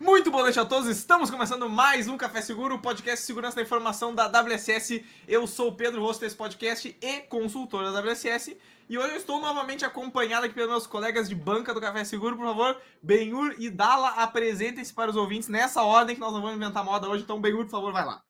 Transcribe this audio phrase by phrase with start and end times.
[0.00, 3.56] Muito boa noite a todos, estamos começando mais um Café Seguro, o podcast de segurança
[3.56, 5.04] da informação da WSS.
[5.28, 8.56] Eu sou o Pedro, host desse podcast e consultor da WSS.
[8.88, 12.34] E hoje eu estou novamente acompanhado aqui pelos meus colegas de banca do Café Seguro.
[12.34, 16.56] Por favor, Benhur e Dala, apresentem-se para os ouvintes nessa ordem que nós não vamos
[16.56, 17.22] inventar moda hoje.
[17.22, 18.22] Então, Benhur, por favor, vai lá.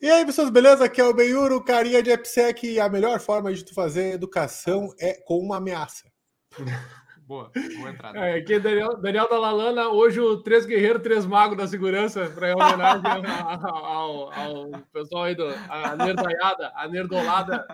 [0.00, 0.86] E aí, pessoas, beleza?
[0.86, 2.72] Aqui é o Benhur, o carinha de EPSEC.
[2.72, 6.10] E a melhor forma de tu fazer educação é com uma ameaça.
[7.26, 8.18] Boa, boa entrada.
[8.20, 12.30] É, aqui é Daniel, Daniel da Lalana, hoje o Três Guerreiros, Três Magos da Segurança,
[12.30, 13.02] para homenagem
[13.42, 17.66] ao, ao, ao, pessoal aí, do, a nerdaiada, a nerdolada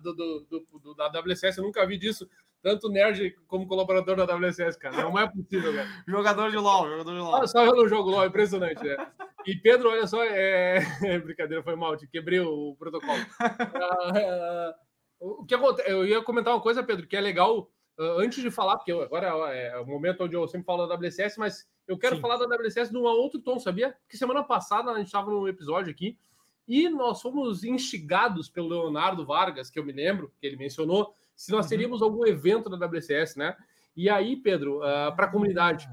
[0.00, 2.28] do, do, do, do, da WSS, eu nunca vi disso.
[2.62, 5.02] Tanto nerd como colaborador da WSS, cara.
[5.02, 5.88] Não é possível, cara.
[6.06, 7.34] Jogador de LOL, jogador de LOL.
[7.34, 8.96] Ah, só eu no jogo LOL, impressionante, né?
[9.44, 10.78] E Pedro, olha só, é...
[11.24, 13.18] brincadeira, foi mal, te quebrei o protocolo.
[13.40, 15.90] Uh, uh, o que acontece?
[15.90, 17.68] Eu ia comentar uma coisa, Pedro, que é legal
[18.18, 21.68] antes de falar, porque agora é o momento onde eu sempre falo da WCS, mas
[21.86, 22.22] eu quero Sim.
[22.22, 23.94] falar da WCS num outro tom, sabia?
[24.02, 26.18] Porque semana passada a gente estava num episódio aqui
[26.66, 31.50] e nós fomos instigados pelo Leonardo Vargas, que eu me lembro, que ele mencionou, se
[31.50, 31.70] nós uhum.
[31.70, 32.06] teríamos uhum.
[32.06, 33.56] algum evento da WCS, né?
[33.96, 35.88] E aí, Pedro, uh, para a comunidade.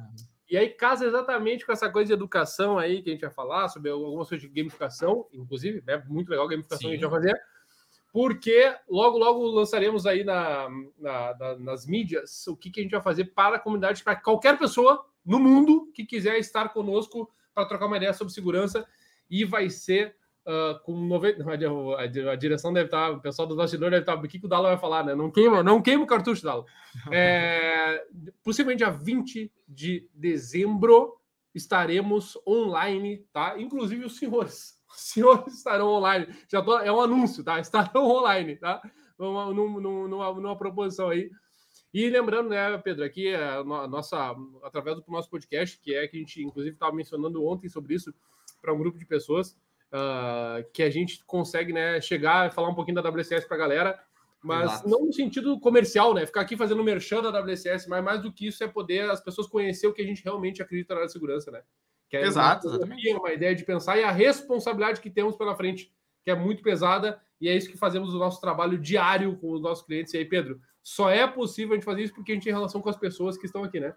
[0.49, 3.67] E aí casa exatamente com essa coisa de educação aí que a gente vai falar,
[3.67, 6.01] sobre algumas coisas de gamificação, inclusive, né?
[6.07, 6.89] Muito legal a gamificação Sim.
[6.89, 7.41] que a gente vai fazer
[8.17, 12.93] porque logo, logo lançaremos aí na, na, na, nas mídias o que, que a gente
[12.93, 17.67] vai fazer para a comunidade, para qualquer pessoa no mundo que quiser estar conosco para
[17.67, 18.87] trocar uma ideia sobre segurança.
[19.29, 20.15] E vai ser
[20.47, 21.45] uh, com 90.
[22.31, 24.15] A, direção deve estar, o pessoal do bastidor deve estar.
[24.15, 25.13] O que, que o Dala vai falar, né?
[25.13, 26.65] Não queima, não queima o cartucho, Dala.
[27.13, 28.03] É,
[28.43, 31.21] possivelmente dia 20 de dezembro
[31.53, 33.59] estaremos online, tá?
[33.59, 36.27] Inclusive os senhores senhores estarão online.
[36.49, 37.59] Já tô, é um anúncio, tá?
[37.59, 38.81] Estarão online, tá?
[39.17, 41.29] Numa, numa, numa, proposição aí.
[41.93, 46.17] E lembrando, né, Pedro, aqui é a nossa, através do nosso podcast, que é que
[46.17, 48.13] a gente, inclusive, estava mencionando ontem sobre isso
[48.61, 49.51] para um grupo de pessoas,
[49.91, 53.59] uh, que a gente consegue, né, chegar e falar um pouquinho da WCS para a
[53.59, 54.03] galera,
[54.43, 54.89] mas Exato.
[54.89, 58.47] não no sentido comercial, né, ficar aqui fazendo merchan da WCS, mas mais do que
[58.47, 61.63] isso é poder as pessoas conhecer o que a gente realmente acredita na segurança, né?
[62.09, 63.13] Que é Exato, exatamente.
[63.13, 65.91] uma ideia de pensar e a responsabilidade que temos pela frente,
[66.23, 69.61] que é muito pesada, e é isso que fazemos o nosso trabalho diário com os
[69.61, 70.13] nossos clientes.
[70.13, 72.81] E aí, Pedro, só é possível a gente fazer isso porque a gente tem relação
[72.81, 73.93] com as pessoas que estão aqui, né?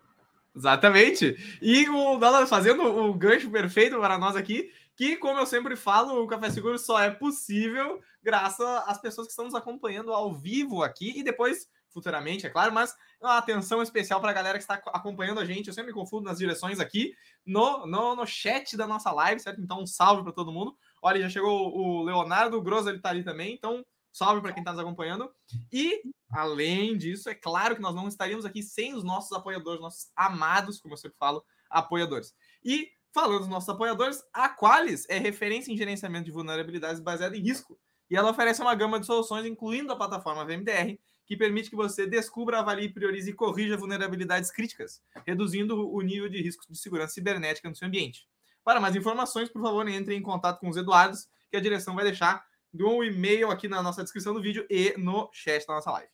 [0.55, 1.37] Exatamente.
[1.63, 6.23] E o Dala fazendo o gancho perfeito para nós aqui, que, como eu sempre falo,
[6.23, 10.83] o Café Seguro só é possível graças às pessoas que estão nos acompanhando ao vivo
[10.83, 14.75] aqui e depois futuramente, é claro, mas uma atenção especial para a galera que está
[14.75, 15.69] acompanhando a gente.
[15.69, 17.15] Eu sempre me confundo nas direções aqui
[17.45, 19.61] no, no, no chat da nossa live, certo?
[19.61, 20.77] Então, um salve para todo mundo.
[21.03, 24.73] Olha, já chegou o Leonardo, Grosso, ele está ali também, então salve para quem está
[24.73, 25.31] nos acompanhando.
[25.73, 30.11] E, além disso, é claro que nós não estaríamos aqui sem os nossos apoiadores, nossos
[30.17, 32.35] amados, como eu sempre falo, apoiadores.
[32.65, 37.41] E, falando dos nossos apoiadores, a Qualis é referência em gerenciamento de vulnerabilidades baseada em
[37.41, 37.79] risco.
[38.11, 40.99] E ela oferece uma gama de soluções, incluindo a plataforma VMDR,
[41.31, 46.43] que permite que você descubra, avalie, priorize e corrija vulnerabilidades críticas, reduzindo o nível de
[46.43, 48.27] risco de segurança cibernética no seu ambiente.
[48.65, 52.03] Para mais informações, por favor, entre em contato com os Eduardos, que a direção vai
[52.03, 56.11] deixar um e-mail aqui na nossa descrição do vídeo e no chat da nossa live.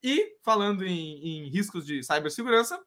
[0.00, 2.80] E falando em, em riscos de cibersegurança,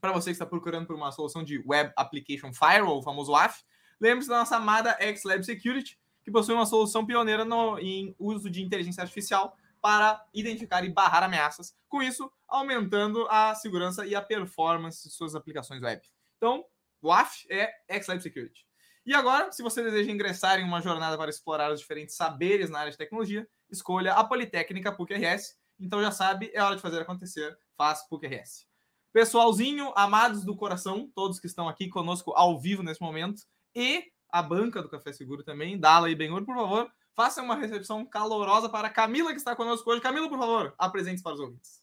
[0.00, 3.64] para você que está procurando por uma solução de Web Application Firewall, o famoso WAF,
[4.00, 8.62] lembre-se da nossa amada XLab Security, que possui uma solução pioneira no, em uso de
[8.62, 15.06] inteligência artificial para identificar e barrar ameaças, com isso aumentando a segurança e a performance
[15.06, 16.00] de suas aplicações web.
[16.36, 16.64] Então,
[17.02, 18.64] o AF é X-Lab Security.
[19.04, 22.78] E agora, se você deseja ingressar em uma jornada para explorar os diferentes saberes na
[22.78, 25.56] área de tecnologia, escolha a Politécnica PUC-RS.
[25.80, 27.58] Então já sabe, é hora de fazer acontecer.
[27.76, 28.68] Faz PUC-RS.
[29.12, 33.42] Pessoalzinho, amados do coração, todos que estão aqui conosco ao vivo nesse momento,
[33.74, 38.06] e a banca do Café Seguro também, Dala e Benhur, por favor, Faça uma recepção
[38.06, 40.00] calorosa para Camila, que está conosco hoje.
[40.00, 41.82] Camila, por favor, apresente para os ouvintes.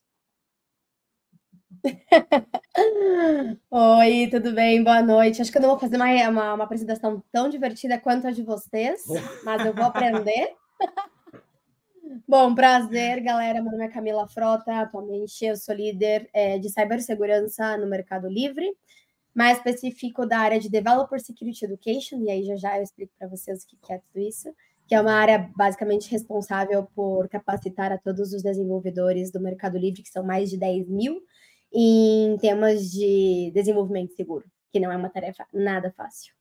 [3.69, 4.83] Oi, tudo bem?
[4.83, 5.39] Boa noite.
[5.39, 8.41] Acho que eu não vou fazer uma, uma, uma apresentação tão divertida quanto a de
[8.41, 9.03] vocês,
[9.45, 10.55] mas eu vou aprender.
[12.27, 13.61] Bom, prazer, galera.
[13.61, 14.81] Meu nome é Camila Frota.
[14.81, 18.75] Atualmente eu sou líder é, de cibersegurança no Mercado Livre,
[19.31, 23.27] mais específico da área de Developer Security Education, e aí já já eu explico para
[23.27, 24.49] vocês o que é tudo isso
[24.89, 30.01] que é uma área basicamente responsável por capacitar a todos os desenvolvedores do Mercado Livre,
[30.01, 31.21] que são mais de 10 mil,
[31.71, 36.33] em temas de desenvolvimento seguro, que não é uma tarefa nada fácil.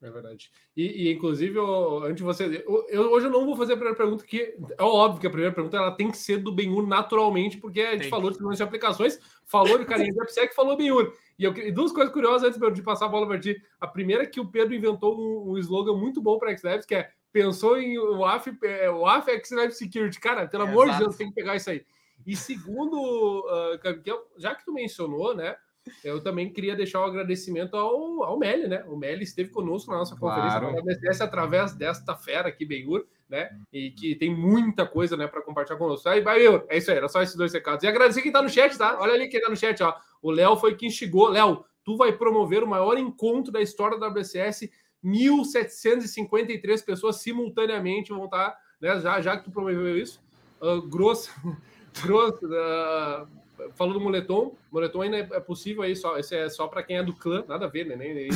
[0.00, 0.50] É verdade.
[0.74, 2.64] E, e inclusive, eu, antes de você.
[2.66, 5.30] Eu, eu, hoje eu não vou fazer a primeira pergunta, que é óbvio que a
[5.30, 8.10] primeira pergunta ela tem que ser do Benhur naturalmente, porque a gente tem.
[8.10, 11.12] falou de segurança de aplicações, falou de carinha de AppSec, falou Benhur.
[11.38, 13.60] E, eu, e duas coisas curiosas antes de passar a bola para ti.
[13.78, 16.94] A primeira é que o Pedro inventou um, um slogan muito bom para XLabs, que
[16.94, 20.18] é pensou em o AF, é, o AF XLab Security.
[20.18, 21.84] Cara, pelo é, amor de Deus, tem que pegar isso aí.
[22.26, 22.98] E segundo,
[23.40, 25.54] uh, já que tu mencionou, né?
[26.02, 28.82] Eu também queria deixar o um agradecimento ao, ao Meli, né?
[28.88, 31.22] O Meli esteve conosco na nossa conferência claro.
[31.22, 33.50] através desta fera aqui, Benhur, né?
[33.70, 36.08] E que tem muita coisa, né, para compartilhar conosco.
[36.08, 37.84] Aí, Benhur, é isso aí, era só esses dois recados.
[37.84, 38.98] E agradecer quem tá no chat, tá?
[38.98, 39.94] Olha ali quem tá no chat, ó.
[40.20, 41.28] O Léo foi quem chegou.
[41.28, 44.68] Léo, tu vai promover o maior encontro da história da WCS.
[45.06, 49.00] 1.753 pessoas simultaneamente vão estar, né?
[49.00, 50.20] Já, já que tu promoveu isso.
[50.60, 51.30] Uh, grosso,
[52.02, 52.44] grosso.
[52.44, 53.26] Uh,
[53.74, 57.02] falou do moletom, moletom ainda é possível aí, só, esse é só para quem é
[57.02, 57.94] do clã, nada a ver, né?
[57.94, 58.28] Nem, nem,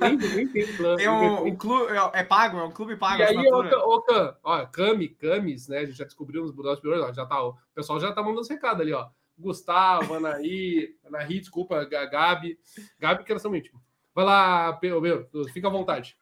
[0.00, 0.96] nem, nem tem clã.
[0.96, 3.20] Tem um, um, clube, é, pago, é um clube pago.
[3.20, 5.78] E aí, ó, ó, ó, Cami, Camis, né?
[5.78, 8.48] A gente já descobriu nos Budos Piores, já tá, o pessoal já tá mandando os
[8.48, 9.08] recados ali, ó.
[9.36, 12.58] Gustavo, Anaí, Anaí, desculpa, Gabi,
[12.98, 13.89] Gabi que elas são íntimas.
[14.14, 16.16] Vai lá, meu, fica à vontade.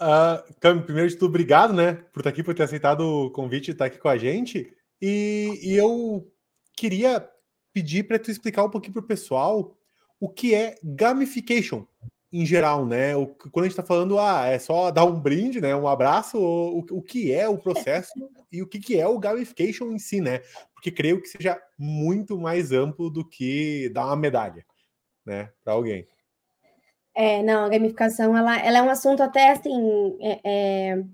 [0.00, 3.72] Uh, primeiro de tudo, obrigado, né, por estar aqui, por ter aceitado o convite e
[3.72, 4.74] estar aqui com a gente.
[5.00, 6.26] E, e eu
[6.74, 7.28] queria
[7.72, 9.76] pedir para tu explicar um pouquinho para o pessoal
[10.20, 11.86] o que é gamification
[12.32, 13.14] em geral, né?
[13.14, 15.76] O, quando a gente está falando, ah, é só dar um brinde, né?
[15.76, 18.12] Um abraço, o, o que é o processo
[18.50, 20.40] e o que, que é o gamification em si, né?
[20.74, 24.64] Porque creio que seja muito mais amplo do que dar uma medalha,
[25.26, 25.50] né?
[25.62, 26.06] Para alguém.
[27.14, 30.16] É, não, a gamificação ela, ela é um assunto até assim.
[30.20, 31.04] É, é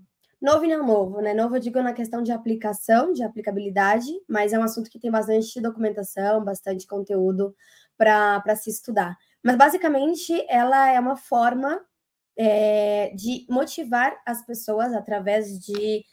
[0.40, 1.34] Novo e não novo, né?
[1.34, 5.10] Novo eu digo na questão de aplicação, de aplicabilidade, mas é um assunto que tem
[5.10, 7.56] bastante documentação, bastante conteúdo
[7.96, 9.16] para se estudar.
[9.42, 11.84] Mas basicamente ela é uma forma
[12.38, 16.04] é, de motivar as pessoas através de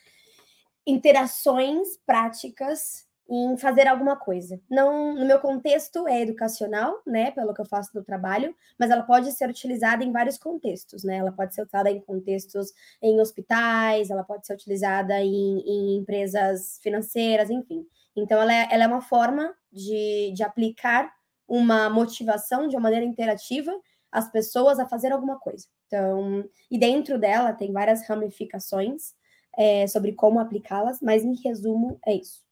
[0.88, 4.60] interações práticas em fazer alguma coisa.
[4.70, 9.04] Não, no meu contexto é educacional, né, pelo que eu faço no trabalho, mas ela
[9.04, 11.18] pode ser utilizada em vários contextos, né?
[11.18, 16.80] Ela pode ser usada em contextos em hospitais, ela pode ser utilizada em, em empresas
[16.84, 17.86] financeiras, enfim.
[18.16, 21.12] Então, ela é, ela é uma forma de, de aplicar
[21.48, 23.72] uma motivação de uma maneira interativa
[24.12, 25.68] as pessoas a fazer alguma coisa.
[25.88, 29.14] Então, e dentro dela tem várias ramificações
[29.58, 32.45] é, sobre como aplicá-las, mas em resumo é isso.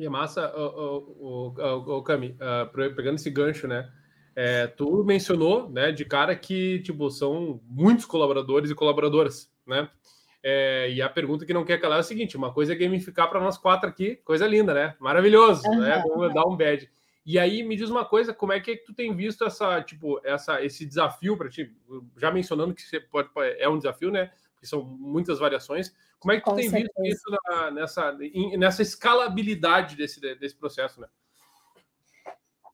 [0.00, 0.64] E é massa, o,
[1.20, 3.92] o, o, o Cami, uh, pegando esse gancho, né?
[4.34, 9.90] É, tu mencionou, né, de cara que tipo são muitos colaboradores e colaboradoras, né?
[10.42, 13.28] É, e a pergunta que não quer calar é a seguinte: uma coisa é gamificar
[13.28, 14.96] para nós quatro aqui, coisa linda, né?
[14.98, 15.80] Maravilhoso, uhum.
[15.80, 16.02] né?
[16.32, 16.88] Dar um badge.
[17.26, 20.64] E aí me diz uma coisa, como é que tu tem visto essa, tipo, essa,
[20.64, 21.70] esse desafio para ti?
[22.16, 24.30] Já mencionando que você pode, é um desafio, né?
[24.60, 25.92] que são muitas variações.
[26.20, 26.92] Como é que tu Com tem certeza.
[27.00, 28.16] visto isso na, nessa,
[28.56, 31.08] nessa escalabilidade desse, desse processo, né?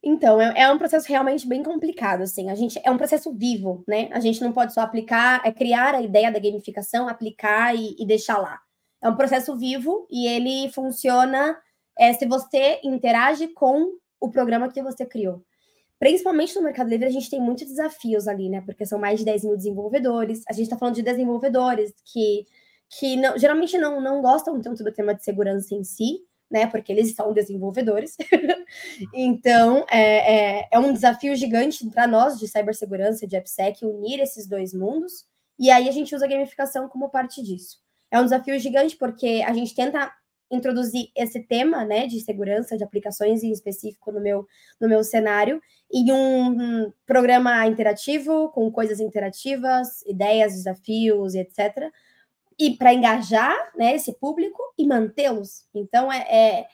[0.03, 2.51] Então, é, é, um processo realmente bem complicado, assim.
[2.51, 4.09] A gente é um processo vivo, né?
[4.13, 8.05] A gente não pode só aplicar, é criar a ideia da gamificação, aplicar e, e
[8.07, 8.61] deixar lá.
[9.03, 11.59] É um processo vivo e ele funciona
[11.99, 15.43] é, se você interage com o programa que você criou.
[15.99, 18.61] Principalmente no Mercado Livre, a gente tem muitos desafios ali, né?
[18.61, 20.43] Porque são mais de 10 mil desenvolvedores.
[20.49, 22.47] A gente está falando de desenvolvedores que,
[22.89, 26.67] que não, geralmente não, não gostam tanto do tema de segurança em si, né?
[26.67, 28.17] Porque eles são desenvolvedores.
[29.13, 34.47] então, é, é, é, um desafio gigante para nós de cibersegurança, de AppSec, unir esses
[34.47, 35.25] dois mundos.
[35.59, 37.79] E aí a gente usa a gamificação como parte disso.
[38.11, 40.13] É um desafio gigante porque a gente tenta
[40.51, 44.47] introduzir esse tema, né, de segurança de aplicações em específico no meu,
[44.81, 45.61] no meu cenário,
[45.93, 51.91] em um, programa interativo, com coisas interativas, ideias, desafios etc.
[52.59, 55.67] E para engajar, né, esse público e mantê-los.
[55.75, 56.69] Então, é, é,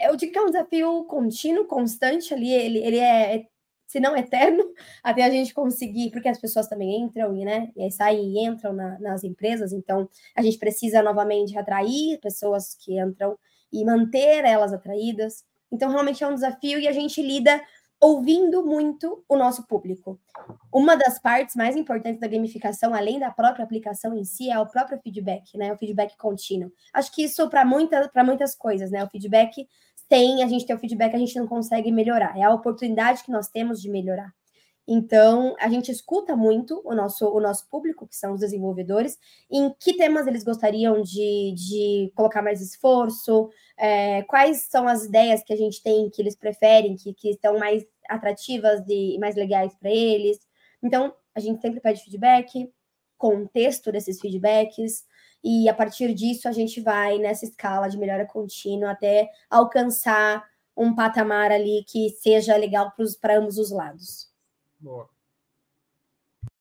[0.00, 3.46] eu digo que é um desafio contínuo, constante ali, ele, ele é
[3.86, 4.64] se não eterno,
[5.04, 8.72] até a gente conseguir, porque as pessoas também entram e, né, e saem e entram
[8.72, 13.38] na, nas empresas, então a gente precisa novamente atrair pessoas que entram
[13.72, 15.44] e manter elas atraídas.
[15.70, 17.60] Então, realmente é um desafio e a gente lida
[18.04, 20.20] ouvindo muito o nosso público.
[20.70, 24.66] Uma das partes mais importantes da gamificação, além da própria aplicação em si, é o
[24.66, 25.72] próprio feedback, né?
[25.72, 26.70] O feedback contínuo.
[26.92, 29.02] Acho que isso para muita, muitas coisas, né?
[29.02, 29.66] O feedback
[30.06, 32.36] sem a gente ter o feedback, a gente não consegue melhorar.
[32.36, 34.30] É a oportunidade que nós temos de melhorar.
[34.86, 39.18] Então, a gente escuta muito o nosso, o nosso público, que são os desenvolvedores,
[39.50, 45.42] em que temas eles gostariam de, de colocar mais esforço, é, quais são as ideias
[45.42, 49.74] que a gente tem que eles preferem, que, que estão mais atrativas e mais legais
[49.74, 50.38] para eles.
[50.82, 52.72] Então, a gente sempre pede feedback,
[53.16, 55.04] contexto desses feedbacks,
[55.42, 60.44] e a partir disso a gente vai nessa escala de melhora contínua até alcançar
[60.76, 64.32] um patamar ali que seja legal para ambos os lados.
[64.80, 65.08] Boa.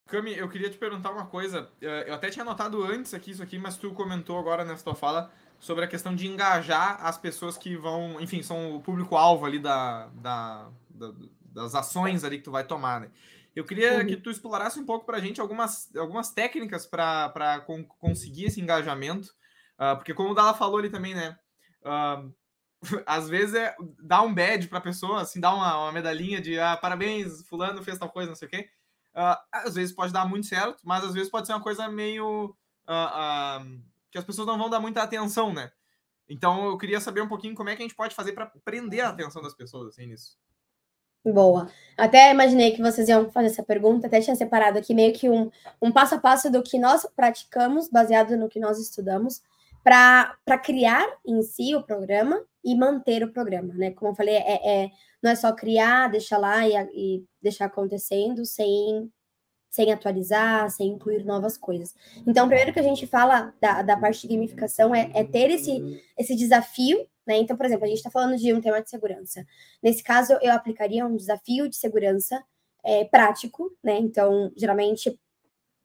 [0.05, 1.71] Cami, eu queria te perguntar uma coisa.
[1.81, 4.93] Eh, eu até tinha notado antes aqui isso aqui, mas tu comentou agora nessa tua
[4.93, 5.31] fala
[5.63, 10.07] sobre a questão de engajar as pessoas que vão, enfim, são o público-alvo ali da,
[10.07, 13.09] da, da, das ações ali que tu vai tomar, né?
[13.55, 14.05] Eu queria uhum.
[14.05, 18.59] que tu explorasse um pouco para a gente algumas, algumas técnicas para con conseguir esse
[18.59, 19.29] engajamento,
[19.79, 21.39] uh, porque como o Dala falou ali também, né?
[21.81, 22.35] Uh,
[23.07, 26.59] às vezes é dar um badge para a pessoa, assim, dar uma, uma medalhinha de
[26.59, 28.69] ah, parabéns, fulano fez tal coisa, não sei o quê.
[29.15, 32.53] Uh, às vezes pode dar muito certo, mas às vezes pode ser uma coisa meio
[34.13, 35.71] que as pessoas não vão dar muita atenção, né?
[36.29, 39.01] Então eu queria saber um pouquinho como é que a gente pode fazer para prender
[39.01, 40.37] a atenção das pessoas assim nisso.
[41.25, 41.67] Boa.
[41.97, 45.49] Até imaginei que vocês iam fazer essa pergunta, até tinha separado aqui meio que um,
[45.81, 49.41] um passo a passo do que nós praticamos, baseado no que nós estudamos,
[49.83, 53.91] para criar em si o programa e manter o programa, né?
[53.91, 54.91] Como eu falei, é, é
[55.21, 59.11] não é só criar, deixar lá e, e deixar acontecendo sem
[59.73, 61.95] sem atualizar, sem incluir novas coisas.
[62.27, 65.99] Então, primeiro que a gente fala da, da parte de gamificação é, é ter esse,
[66.15, 67.37] esse desafio, né?
[67.37, 69.43] Então, por exemplo, a gente está falando de um tema de segurança.
[69.81, 72.43] Nesse caso, eu aplicaria um desafio de segurança
[72.83, 73.97] é, prático, né?
[73.97, 75.19] Então, geralmente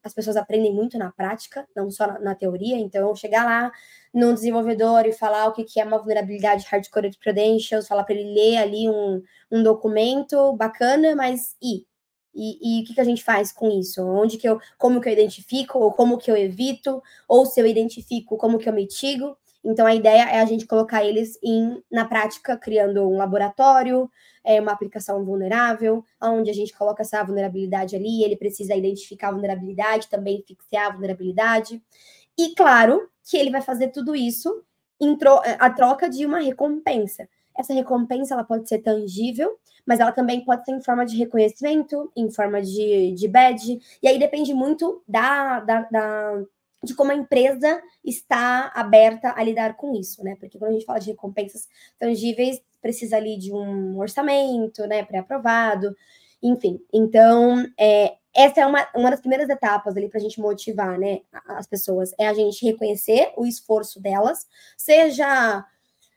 [0.05, 2.77] as pessoas aprendem muito na prática, não só na, na teoria.
[2.77, 3.73] Então, chegar lá
[4.13, 8.15] no desenvolvedor e falar o que, que é uma vulnerabilidade hardcore de credentials, falar para
[8.15, 11.87] ele ler ali um, um documento bacana, mas e
[12.35, 14.03] e, e, o que, que a gente faz com isso?
[14.03, 17.67] Onde que eu, como que eu identifico, ou como que eu evito, ou se eu
[17.67, 19.37] identifico, como que eu mitigo.
[19.65, 24.11] Então a ideia é a gente colocar eles em, na prática, criando um laboratório,
[24.45, 29.33] é, uma aplicação vulnerável, onde a gente coloca essa vulnerabilidade ali, ele precisa identificar a
[29.33, 31.83] vulnerabilidade, também fixar a vulnerabilidade.
[32.39, 34.63] E claro que ele vai fazer tudo isso
[35.01, 37.29] em tro a troca de uma recompensa.
[37.57, 39.59] Essa recompensa ela pode ser tangível,
[39.89, 44.07] mas ela também pode ser em forma de reconhecimento, em forma de, de badge, e
[44.07, 46.43] aí depende muito da, da, da
[46.85, 50.37] de como a empresa está aberta a lidar com isso, né?
[50.39, 51.67] Porque quando a gente fala de recompensas
[51.99, 55.97] tangíveis, precisa ali de um orçamento, né, pré-aprovado,
[56.43, 56.79] enfim.
[56.93, 61.23] Então, é, essa é uma, uma das primeiras etapas ali para a gente motivar, né,
[61.47, 65.65] as pessoas, é a gente reconhecer o esforço delas, seja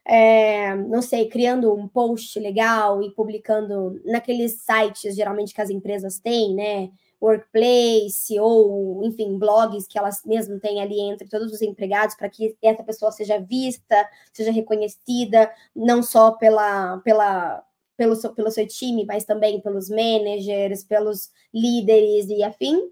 [0.04, 6.18] é, não sei, criando um post legal e publicando naqueles sites, geralmente, que as empresas
[6.18, 6.90] têm, né?
[7.20, 12.56] Workplace ou, enfim, blogs que elas mesmo têm ali entre todos os empregados para que
[12.60, 17.64] essa pessoa seja vista, seja reconhecida, não só pela, pela,
[17.96, 22.90] pelo, seu, pelo seu time, mas também pelos managers, pelos líderes e afim.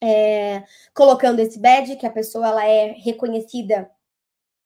[0.00, 0.62] É,
[0.94, 3.90] colocando esse badge, que a pessoa ela é reconhecida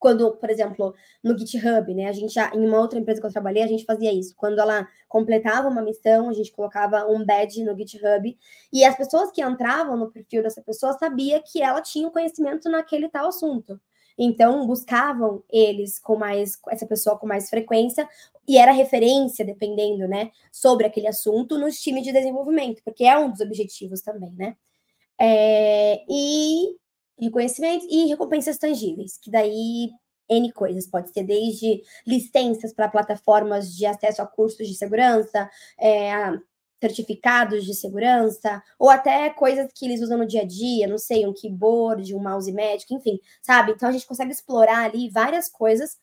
[0.03, 0.93] quando, por exemplo,
[1.23, 2.09] no GitHub, né?
[2.09, 4.35] A gente já, em uma outra empresa que eu trabalhei, a gente fazia isso.
[4.37, 8.37] Quando ela completava uma missão, a gente colocava um badge no GitHub
[8.73, 12.69] e as pessoas que entravam no perfil dessa pessoa sabia que ela tinha um conhecimento
[12.69, 13.81] naquele tal assunto.
[14.19, 18.09] Então, buscavam eles com mais, essa pessoa com mais frequência,
[18.47, 23.31] e era referência, dependendo, né, sobre aquele assunto nos times de desenvolvimento, porque é um
[23.31, 24.57] dos objetivos também, né?
[25.19, 26.77] É, e
[27.27, 29.91] reconhecimento e recompensas tangíveis, que daí
[30.29, 36.33] N coisas, pode ser desde licenças para plataformas de acesso a cursos de segurança, é,
[36.81, 41.27] certificados de segurança, ou até coisas que eles usam no dia a dia, não sei,
[41.27, 43.73] um keyboard, um mouse médico, enfim, sabe?
[43.73, 45.97] Então a gente consegue explorar ali várias coisas.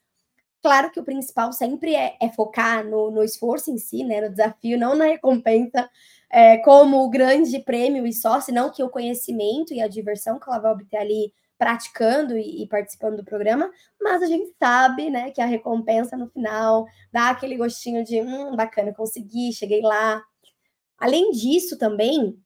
[0.61, 4.21] Claro que o principal sempre é, é focar no, no esforço em si, né?
[4.21, 5.89] No desafio, não na recompensa,
[6.31, 10.49] é, como o grande prêmio e só, senão que o conhecimento e a diversão que
[10.49, 13.69] ela vai obter ali praticando e, e, participando do programa,
[14.01, 18.55] mas a gente sabe, né, que a recompensa no final dá aquele gostinho de, hum,
[18.55, 20.23] bacana, consegui, cheguei lá.
[20.97, 22.39] Além disso, também,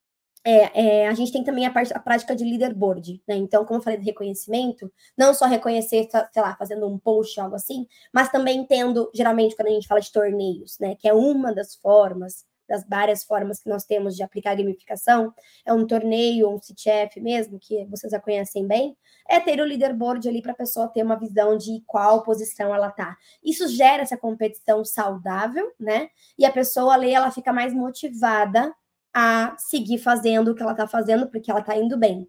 [0.43, 3.35] é, é, a gente tem também a, parte, a prática de leaderboard, né?
[3.35, 7.55] Então, como eu falei de reconhecimento, não só reconhecer, sei lá, fazendo um post, algo
[7.55, 10.95] assim, mas também tendo, geralmente, quando a gente fala de torneios, né?
[10.95, 15.31] Que é uma das formas das várias formas que nós temos de aplicar gamificação,
[15.63, 18.97] é um torneio, um CTF mesmo, que vocês já conhecem bem,
[19.29, 22.89] é ter o leaderboard ali para a pessoa ter uma visão de qual posição ela
[22.89, 23.15] tá.
[23.43, 26.09] Isso gera essa competição saudável, né?
[26.37, 28.73] E a pessoa ali, ela fica mais motivada
[29.13, 32.27] a seguir fazendo o que ela está fazendo, porque ela está indo bem.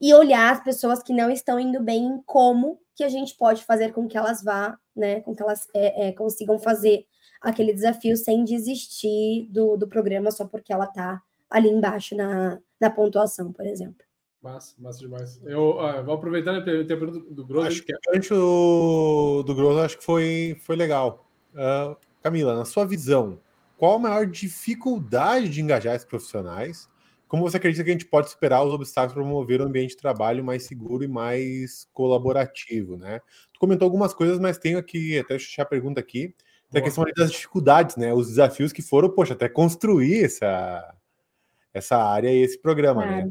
[0.00, 3.92] E olhar as pessoas que não estão indo bem, como que a gente pode fazer
[3.92, 5.20] com que elas vá, né?
[5.22, 7.06] Com que elas é, é, consigam fazer
[7.40, 12.90] aquele desafio sem desistir do, do programa só porque ela está ali embaixo na, na
[12.90, 14.04] pontuação, por exemplo.
[14.42, 15.40] Massa, massa demais.
[15.44, 17.68] Eu uh, vou aproveitar a pergunta do Grosso.
[17.68, 21.28] Acho que a do, do Grosso acho que foi, foi legal.
[21.52, 23.38] Uh, Camila, na sua visão,
[23.76, 26.88] qual a maior dificuldade de engajar esses profissionais?
[27.28, 29.96] Como você acredita que a gente pode superar os obstáculos para promover um ambiente de
[29.98, 33.20] trabalho mais seguro e mais colaborativo, né?
[33.52, 36.34] Tu comentou algumas coisas, mas tenho aqui, até deixar a pergunta aqui,
[36.70, 38.12] tem a questão das dificuldades, né?
[38.12, 40.94] Os desafios que foram, poxa, até construir essa,
[41.74, 43.28] essa área e esse programa, né?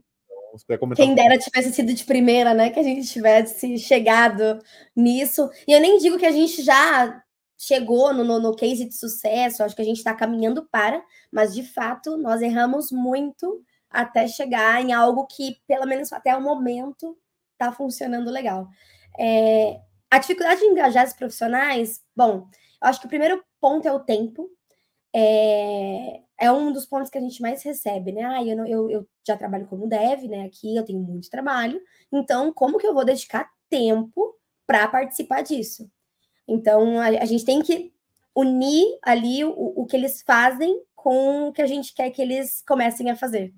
[0.53, 2.69] Então, Quem dera tivesse sido de primeira, né?
[2.69, 4.59] Que a gente tivesse chegado
[4.95, 5.49] nisso.
[5.67, 7.23] E eu nem digo que a gente já
[7.57, 11.53] chegou no, no, no case de sucesso, acho que a gente está caminhando para, mas
[11.53, 17.17] de fato nós erramos muito até chegar em algo que, pelo menos até o momento,
[17.51, 18.69] está funcionando legal.
[19.19, 19.79] É,
[20.09, 22.47] a dificuldade de engajar os profissionais, bom,
[22.81, 24.49] acho que o primeiro ponto é o tempo.
[25.13, 28.23] É, é um dos pontos que a gente mais recebe, né?
[28.23, 30.45] Ah, eu, não, eu, eu já trabalho como dev, né?
[30.45, 31.81] Aqui eu tenho muito trabalho.
[32.11, 35.89] Então, como que eu vou dedicar tempo para participar disso?
[36.47, 37.91] Então, a, a, gente tem que
[38.35, 42.63] unir ali o, o que eles fazem com o que a gente quer que eles
[42.67, 43.53] comecem a fazer.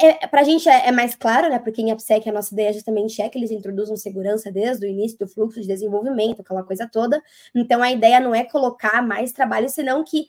[0.00, 1.58] É, para a gente é, é, mais claro, né?
[1.58, 5.18] Porque em AppSec a nossa ideia justamente é que eles introduzam segurança desde o início
[5.18, 7.20] do fluxo de desenvolvimento, aquela coisa toda.
[7.54, 10.28] Então a ideia não é colocar mais trabalho, senão que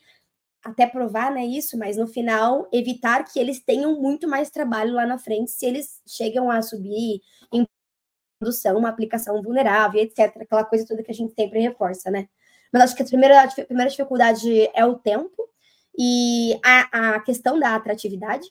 [0.64, 5.06] até provar, né, isso, mas no final evitar que eles tenham muito mais trabalho lá
[5.06, 7.22] na frente se eles chegam a subir
[7.52, 7.66] em
[8.38, 10.36] produção uma aplicação vulnerável, etc.
[10.40, 12.28] Aquela coisa toda que a gente sempre reforça, né?
[12.72, 15.48] Mas acho que a primeira, a primeira dificuldade é o tempo
[15.98, 18.48] e a, a questão da atratividade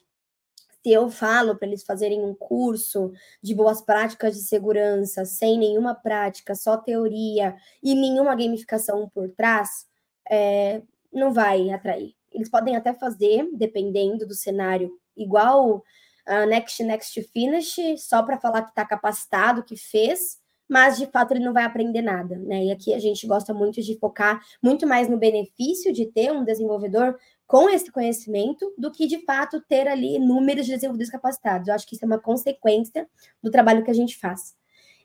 [0.82, 5.94] se eu falo para eles fazerem um curso de boas práticas de segurança, sem nenhuma
[5.94, 9.86] prática, só teoria e nenhuma gamificação por trás,
[10.28, 10.82] é,
[11.12, 12.14] não vai atrair.
[12.32, 15.84] Eles podem até fazer, dependendo do cenário, igual
[16.26, 21.32] a Next Next Finish, só para falar que está capacitado, que fez, mas de fato
[21.32, 22.66] ele não vai aprender nada, né?
[22.66, 26.44] E aqui a gente gosta muito de focar muito mais no benefício de ter um
[26.44, 27.18] desenvolvedor
[27.50, 31.66] com esse conhecimento do que de fato ter ali números de desenvolvedores capacitados.
[31.66, 33.08] Eu acho que isso é uma consequência
[33.42, 34.54] do trabalho que a gente faz.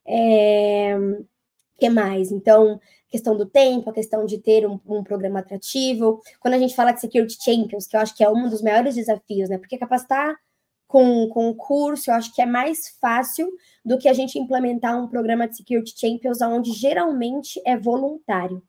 [0.07, 0.95] É...
[1.79, 2.31] que mais?
[2.31, 2.79] Então,
[3.09, 6.21] questão do tempo, a questão de ter um, um, programa atrativo.
[6.39, 8.93] Quando a gente fala de Security Champions, que eu acho que é um dos maiores
[8.93, 9.57] desafios, né?
[9.57, 10.35] Porque capacitar
[10.87, 13.51] com, com curso, eu acho que é mais fácil
[13.83, 18.61] do que a gente implementar um programa de Security Champions, onde geralmente é voluntário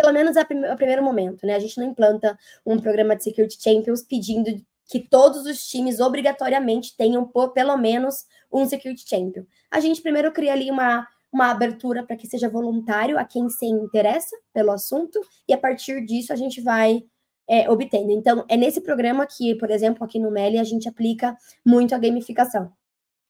[0.00, 1.56] pelo menos a, prim a primeiro momento, né?
[1.56, 4.48] A gente não implanta um programa de Security Champions pedindo
[4.86, 9.42] que todos os times obrigatoriamente tenham por, pelo menos um Security Champion.
[9.68, 13.66] A gente primeiro cria ali uma, uma abertura para que seja voluntário a quem se
[13.66, 17.02] interessa pelo assunto, e a partir disso a gente vai
[17.48, 18.12] é, obtendo.
[18.12, 21.98] Então, é nesse programa que, por exemplo, aqui no Meli, a gente aplica muito a
[21.98, 22.72] gamificação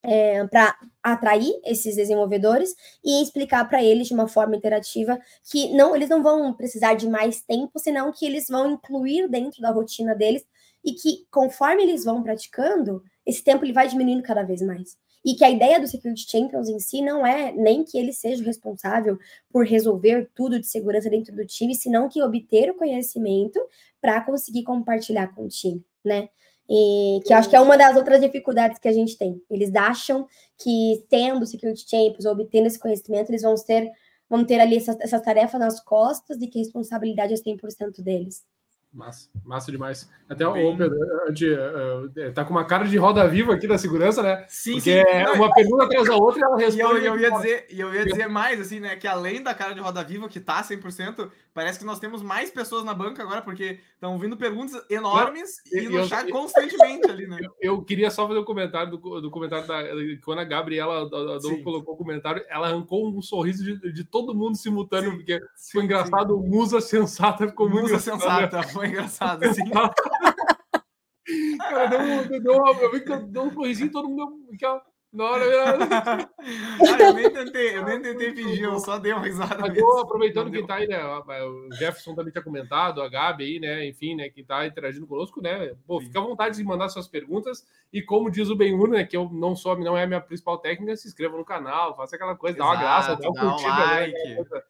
[0.03, 5.19] é, para atrair esses desenvolvedores e explicar para eles de uma forma interativa
[5.51, 9.61] que não eles não vão precisar de mais tempo, senão que eles vão incluir dentro
[9.61, 10.45] da rotina deles
[10.85, 14.97] e que conforme eles vão praticando, esse tempo ele vai diminuindo cada vez mais.
[15.25, 18.43] E que a ideia do Security Champions em si não é nem que ele seja
[18.43, 19.19] responsável
[19.51, 23.61] por resolver tudo de segurança dentro do time, senão que obter o conhecimento
[24.01, 26.29] para conseguir compartilhar com o time, né?
[26.69, 29.41] E que eu acho que é uma das outras dificuldades que a gente tem.
[29.51, 30.27] Eles acham
[30.59, 33.91] que tendo Security Champions obtendo esse conhecimento, eles vão ter,
[34.29, 38.45] vão ter ali essa, essa tarefa nas costas e que a responsabilidade é 100% deles.
[38.93, 40.09] Massa, massa demais.
[40.29, 44.47] Até o Pedro, uh, tá com uma cara de roda viva aqui da segurança, né?
[44.49, 45.09] Sim, Porque sim.
[45.09, 47.01] é uma pergunta atrás da outra e ela responde.
[47.01, 48.97] E eu, eu, ia dizer, eu ia dizer mais, assim, né?
[48.97, 52.51] Que além da cara de roda viva, que tá 100%, parece que nós temos mais
[52.51, 57.11] pessoas na banca agora, porque estão vindo perguntas enormes eu, e no eu, chat constantemente
[57.11, 57.39] ali, né?
[57.61, 59.83] Eu, queria só fazer um comentário do, do comentário da.
[60.25, 64.35] Quando a Gabriela a Dom colocou o comentário, ela arrancou um sorriso de, de todo
[64.35, 66.41] mundo simultâneo, sim, porque sim, foi engraçado.
[66.41, 66.49] Sim.
[66.49, 69.65] Musa sensata ficou muito Musa sensata, foi engraçado, assim.
[71.59, 74.39] Cara, deu, deu, deu, eu vi que deu um sorrisinho, todo mundo.
[74.53, 74.81] Deu,
[75.13, 75.45] na hora.
[75.81, 76.29] ah,
[77.01, 79.67] eu nem tentei, eu nem tentei fingir, eu só dei uma risada.
[80.01, 81.03] Aproveitando quem tá aí, né?
[81.03, 83.87] O Jefferson também tinha comentado, a Gabi aí, né?
[83.87, 84.29] Enfim, né?
[84.29, 85.75] Quem tá interagindo conosco, né?
[85.87, 87.67] Pô, fica à vontade de mandar suas perguntas.
[87.93, 89.05] E como diz o Benhur, né?
[89.05, 92.15] Que eu não sou, não é a minha principal técnica, se inscreva no canal, faça
[92.15, 94.13] aquela coisa, Exato, dá uma graça, dá uma curtida, um like.
[94.13, 94.63] Né?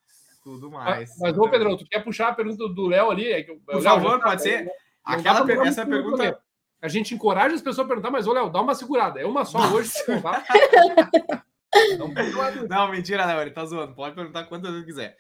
[0.48, 1.11] Tudo mais.
[1.11, 3.30] Mas, mas ô, Pedrão, tu quer puxar a pergunta do Léo ali?
[3.30, 4.70] É que, Por favor, pode ser.
[5.04, 6.40] Aquela, essa pergunta.
[6.80, 9.20] A gente encoraja as pessoas a perguntar, mas, ô, Léo, dá uma segurada.
[9.20, 9.74] É uma só Nossa.
[9.74, 9.92] hoje.
[10.22, 10.44] Tá?
[11.98, 13.94] não, não, mentira, Léo, ele tá zoando.
[13.94, 15.16] Pode perguntar quantas vezes quiser.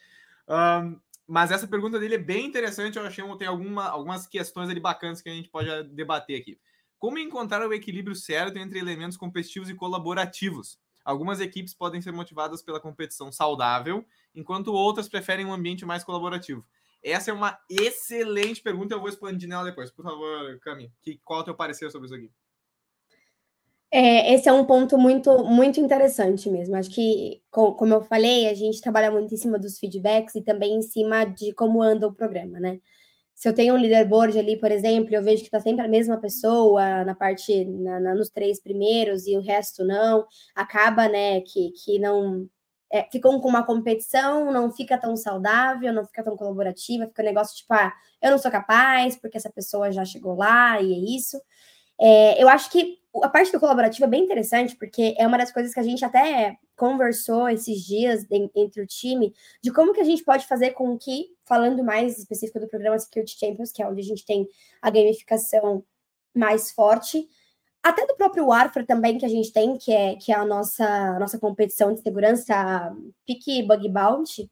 [0.48, 2.96] Um, mas essa pergunta dele é bem interessante.
[2.96, 6.58] Eu achei que tem alguma, algumas questões ali bacanas que a gente pode debater aqui.
[6.98, 10.78] Como encontrar o equilíbrio certo entre elementos competitivos e colaborativos?
[11.04, 14.04] Algumas equipes podem ser motivadas pela competição saudável,
[14.38, 16.64] enquanto outras preferem um ambiente mais colaborativo.
[17.02, 19.90] Essa é uma excelente pergunta, eu vou expandir nela depois.
[19.90, 22.30] Por favor, Cami, que, qual é o teu parecer sobre isso aqui?
[23.90, 26.76] É, esse é um ponto muito, muito interessante mesmo.
[26.76, 30.74] Acho que, como eu falei, a gente trabalha muito em cima dos feedbacks e também
[30.76, 32.80] em cima de como anda o programa, né?
[33.34, 36.20] Se eu tenho um leaderboard ali, por exemplo, eu vejo que está sempre a mesma
[36.20, 41.70] pessoa na parte, na, na, nos três primeiros e o resto não, acaba, né, que,
[41.70, 42.48] que não.
[42.90, 47.24] É, ficam com uma competição, não fica tão saudável, não fica tão colaborativa, fica um
[47.26, 51.16] negócio tipo, ah, eu não sou capaz, porque essa pessoa já chegou lá e é
[51.16, 51.40] isso.
[52.00, 55.52] É, eu acho que a parte do colaborativo é bem interessante, porque é uma das
[55.52, 60.00] coisas que a gente até conversou esses dias de, entre o time, de como que
[60.00, 63.88] a gente pode fazer com que, falando mais específico do programa Security Champions, que é
[63.88, 64.46] onde a gente tem
[64.80, 65.84] a gamificação
[66.34, 67.28] mais forte,
[67.88, 71.18] até do próprio Warfare também que a gente tem, que é, que é a nossa,
[71.18, 72.94] nossa competição de segurança
[73.26, 74.50] Pique Bug Bounty,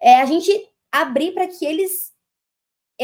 [0.00, 0.50] é a gente
[0.90, 2.12] abrir para que eles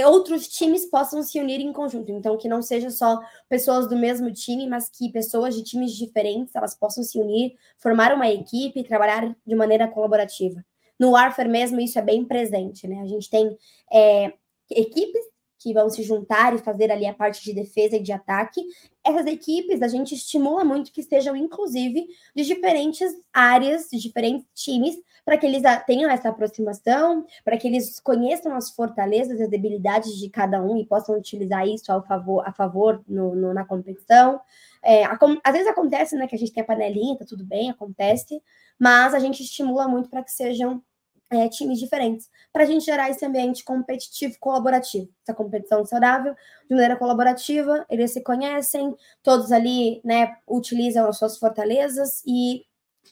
[0.05, 2.11] outros times possam se unir em conjunto.
[2.11, 6.57] Então, que não seja só pessoas do mesmo time, mas que pessoas de times diferentes
[6.57, 10.65] elas possam se unir, formar uma equipe e trabalhar de maneira colaborativa.
[10.99, 13.01] No Warfare mesmo, isso é bem presente, né?
[13.03, 13.57] A gente tem
[13.93, 14.33] é,
[14.71, 15.23] equipes
[15.59, 18.63] que vão se juntar e fazer ali a parte de defesa e de ataque.
[19.07, 24.97] Essas equipes a gente estimula muito que sejam, inclusive, de diferentes áreas, de diferentes times,
[25.25, 30.17] para que eles tenham essa aproximação, para que eles conheçam as fortalezas e as debilidades
[30.19, 34.41] de cada um e possam utilizar isso ao favor, a favor no, no, na competição.
[34.83, 37.71] É, a, às vezes acontece né, que a gente tem a panelinha, tá tudo bem,
[37.71, 38.43] acontece,
[38.79, 40.83] mas a gente estimula muito para que sejam
[41.31, 46.35] é, times diferentes, para a gente gerar esse ambiente competitivo colaborativo, essa competição saudável,
[46.69, 52.65] de maneira colaborativa, eles se conhecem, todos ali né, utilizam as suas fortalezas e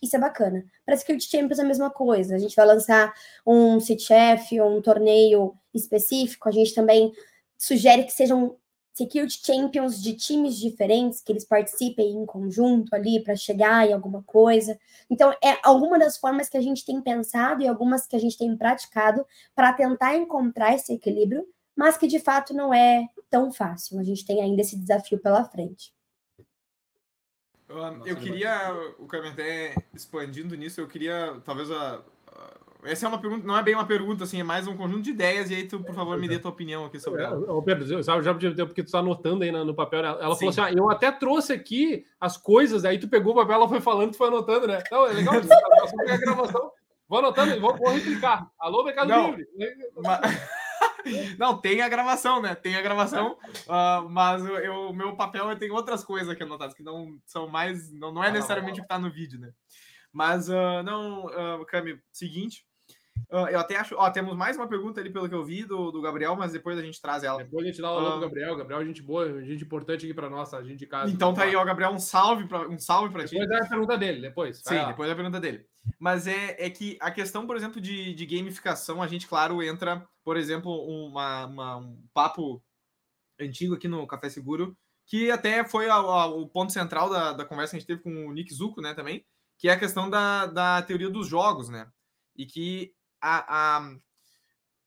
[0.02, 0.64] isso é bacana.
[0.84, 3.12] Para Security Champions é a mesma coisa, a gente vai lançar
[3.46, 7.12] um CTF, um torneio específico, a gente também
[7.58, 8.56] sugere que sejam
[8.92, 14.22] Security Champions de times diferentes, que eles participem em conjunto ali para chegar em alguma
[14.22, 14.78] coisa.
[15.08, 18.36] Então, é alguma das formas que a gente tem pensado e algumas que a gente
[18.36, 23.98] tem praticado para tentar encontrar esse equilíbrio, mas que de fato não é tão fácil.
[23.98, 25.94] A gente tem ainda esse desafio pela frente.
[28.04, 32.04] eu queria, o Carmen, até expandindo nisso, eu queria talvez a,
[32.84, 35.10] essa é uma pergunta, não é bem uma pergunta, assim, é mais um conjunto de
[35.10, 37.36] ideias, e aí tu, por favor, me dê tua opinião aqui sobre ela.
[37.52, 38.34] Ô, Pedro, sabe, já
[38.66, 40.08] porque tu tá anotando aí no papel, né?
[40.08, 40.40] ela Sim.
[40.40, 43.68] falou assim: ah, eu até trouxe aqui as coisas, aí tu pegou o papel, ela
[43.68, 44.82] foi falando, tu foi anotando, né?
[44.84, 46.72] Então, é legal, a gravação.
[47.08, 48.50] Vou anotando, vou, vou replicar.
[48.58, 49.46] Alô, Mercado não, Livre.
[50.02, 50.62] Mas...
[51.38, 52.54] Não, tem a gravação, né?
[52.54, 57.18] Tem a gravação, uh, mas o meu papel tem outras coisas aqui anotadas que não
[57.26, 59.50] são mais, não, não é ah, necessariamente o que tá no vídeo, né?
[60.12, 62.64] Mas uh, não, uh, Cami, seguinte,
[63.38, 63.94] eu até acho.
[63.96, 66.78] Ó, temos mais uma pergunta ali, pelo que eu vi, do, do Gabriel, mas depois
[66.78, 67.42] a gente traz ela.
[67.42, 68.56] Depois a gente dá o uh, do Gabriel.
[68.56, 71.10] Gabriel é gente boa, gente importante aqui para nossa, gente de casa.
[71.10, 73.38] Então tá aí, ó, Gabriel, um salve para um salve para ti.
[73.38, 74.60] Depois é a pergunta dele, depois.
[74.62, 74.88] Sim, lá.
[74.88, 75.66] depois é a pergunta dele.
[75.98, 80.06] Mas é, é que a questão, por exemplo, de, de gamificação, a gente, claro, entra,
[80.22, 82.62] por exemplo, uma, uma um papo
[83.40, 87.44] antigo aqui no Café Seguro, que até foi a, a, o ponto central da, da
[87.44, 87.88] conversa que a gente
[93.22, 93.96] a a,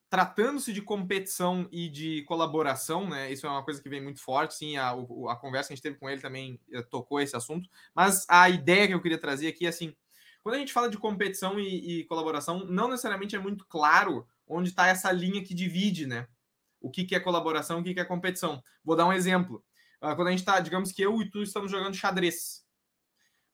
[0.10, 3.32] tratando-se de competição e de colaboração, né?
[3.32, 4.78] Isso é uma coisa que vem muito forte, sim.
[4.78, 7.70] A, a conversa que a gente teve com ele também eh, tocou esse assunto.
[7.94, 9.96] Mas a ideia que eu queria trazer aqui é assim:
[10.44, 14.70] quando a gente fala de competição e, e colaboração, não necessariamente é muito claro onde
[14.70, 16.28] está essa linha que divide, né?
[16.80, 18.64] O que, que é colaboração, o que, que é competição.
[18.84, 19.64] Vou dar um exemplo.
[20.02, 22.65] Uh, quando a gente está, digamos que eu e tu estamos jogando xadrez.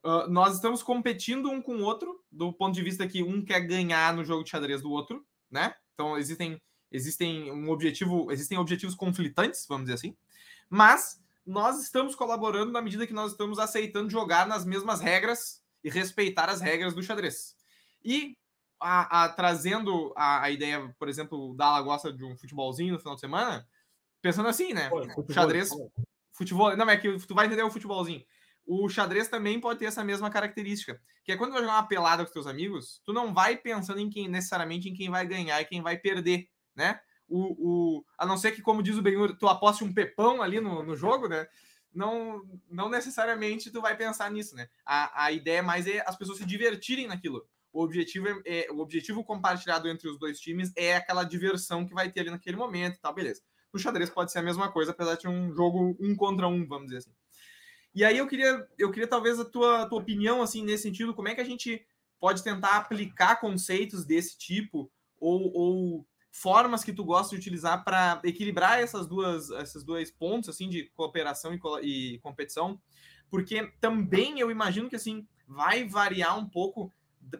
[0.03, 3.61] Uh, nós estamos competindo um com o outro, do ponto de vista que um quer
[3.61, 5.75] ganhar no jogo de xadrez do outro, né?
[5.93, 6.59] Então existem
[6.91, 10.17] existem um objetivo, existem objetivos conflitantes, vamos dizer assim.
[10.69, 15.89] Mas nós estamos colaborando na medida que nós estamos aceitando jogar nas mesmas regras e
[15.89, 17.55] respeitar as regras do xadrez.
[18.03, 18.35] E
[18.79, 22.99] a, a, trazendo a, a, ideia, por exemplo, o Dala gosta de um futebolzinho no
[22.99, 23.67] final de semana,
[24.21, 24.89] pensando assim, né?
[24.89, 25.69] Pô, futebol, xadrez,
[26.33, 28.25] futebol, não é que tu vai entender o futebolzinho
[28.73, 30.97] o xadrez também pode ter essa mesma característica.
[31.25, 33.99] Que é quando tu vai jogar uma pelada com teus amigos, tu não vai pensando
[33.99, 37.01] em quem necessariamente em quem vai ganhar e quem vai perder, né?
[37.27, 40.61] O, o, a não ser que, como diz o Benhur, tu aposte um pepão ali
[40.61, 41.47] no, no jogo, né?
[41.93, 44.69] Não, não necessariamente tu vai pensar nisso, né?
[44.85, 47.45] A, a ideia mais é as pessoas se divertirem naquilo.
[47.73, 51.93] O objetivo, é, é, o objetivo compartilhado entre os dois times é aquela diversão que
[51.93, 53.41] vai ter ali naquele momento e tal, beleza.
[53.73, 56.85] No xadrez pode ser a mesma coisa, apesar de um jogo um contra um, vamos
[56.85, 57.13] dizer assim.
[57.93, 61.27] E aí eu queria, eu queria talvez a tua, tua opinião, assim, nesse sentido, como
[61.27, 61.85] é que a gente
[62.19, 68.21] pode tentar aplicar conceitos desse tipo ou, ou formas que tu gosta de utilizar para
[68.23, 72.79] equilibrar essas duas, esses dois pontos, assim, de cooperação e, e competição,
[73.29, 76.91] porque também eu imagino que, assim, vai variar um pouco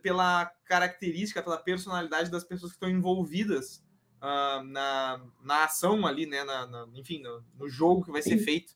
[0.01, 3.83] pela característica, pela personalidade das pessoas que estão envolvidas
[4.21, 6.43] uh, na, na ação ali, né?
[6.43, 8.73] Na, na enfim, no, no, jogo que vai ser feito.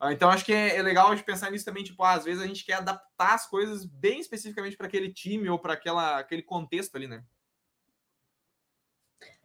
[0.00, 2.42] Uh, então, acho que é, é, legal gente pensar nisso também, tipo, ah, às vezes
[2.42, 5.74] a gente quer adaptar as coisas bem especificamente para aquele time ou para
[6.18, 7.24] aquele contexto ali, né?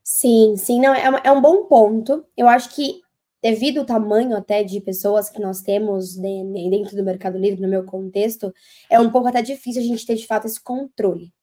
[0.03, 2.25] Sim, sim, não, é, é um bom ponto.
[2.37, 3.01] Eu acho que
[3.41, 7.83] devido ao tamanho até de pessoas que nós temos dentro do Mercado Livre, no meu
[7.83, 8.53] contexto,
[8.89, 11.33] é um pouco até difícil a gente ter de fato esse controle.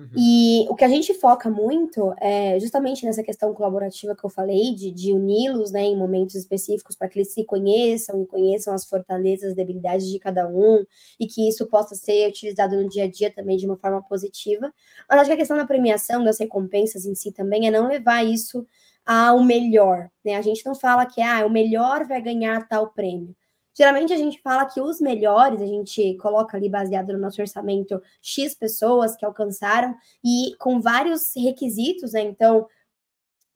[0.00, 0.08] Uhum.
[0.16, 4.74] E o que a gente foca muito é justamente nessa questão colaborativa que eu falei,
[4.74, 8.86] de, de uni-los né, em momentos específicos para que eles se conheçam e conheçam as
[8.86, 10.86] fortalezas, debilidades de cada um,
[11.18, 14.72] e que isso possa ser utilizado no dia a dia também de uma forma positiva.
[15.06, 18.24] Mas acho que a questão da premiação, das recompensas em si também, é não levar
[18.24, 18.66] isso
[19.04, 20.10] ao melhor.
[20.24, 20.36] Né?
[20.36, 23.36] A gente não fala que ah, o melhor vai ganhar tal prêmio.
[23.80, 27.98] Geralmente a gente fala que os melhores, a gente coloca ali baseado no nosso orçamento
[28.20, 32.20] X pessoas que alcançaram e com vários requisitos, né?
[32.20, 32.68] Então,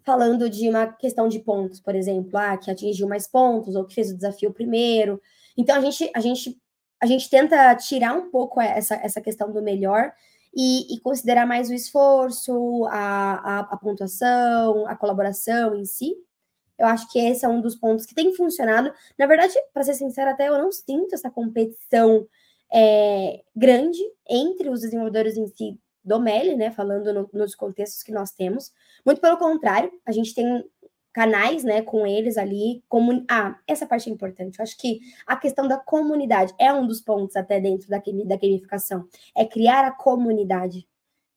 [0.03, 3.95] falando de uma questão de pontos, por exemplo, ah, que atingiu mais pontos ou que
[3.95, 5.21] fez o desafio primeiro.
[5.59, 6.59] Então a gente a gente
[7.03, 10.11] a gente tenta tirar um pouco essa, essa questão do melhor
[10.57, 16.15] e, e considerar mais o esforço, a, a, a pontuação, a colaboração em si.
[16.79, 18.93] Eu acho que esse é um dos pontos que tem funcionado.
[19.19, 22.27] Na verdade, para ser sincera, até eu não sinto essa competição
[22.73, 26.71] é, grande entre os desenvolvedores em si do Meli, né?
[26.71, 28.73] Falando no, nos contextos que nós temos.
[29.07, 30.65] Muito pelo contrário, a gente tem
[31.15, 32.83] canais, né, com eles ali.
[33.31, 34.59] Ah, essa parte é importante.
[34.59, 38.37] Eu acho que a questão da comunidade é um dos pontos até dentro da, da
[38.37, 39.07] gamificação.
[39.35, 40.87] É criar a comunidade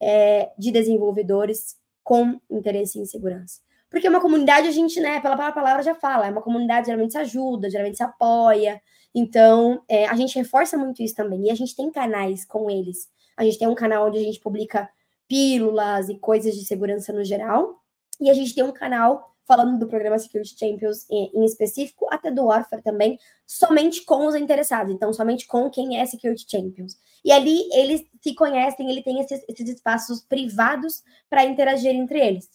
[0.02, 3.60] é, de desenvolvedores com interesse em segurança.
[3.90, 7.18] Porque uma comunidade, a gente, né, pela palavra já fala, é uma comunidade geralmente se
[7.18, 8.80] ajuda, geralmente se apoia.
[9.14, 11.46] Então, é, a gente reforça muito isso também.
[11.46, 13.08] E a gente tem canais com eles.
[13.36, 14.88] A gente tem um canal onde a gente publica
[15.26, 17.82] pílulas e coisas de segurança no geral.
[18.20, 22.44] E a gente tem um canal falando do programa Security Champions em, específico, até do
[22.44, 26.98] Warfare também, somente com os interessados, então somente com quem é Security Champions.
[27.24, 32.50] E ali eles se conhecem, ele tem esses, esses espaços privados para interagir entre eles.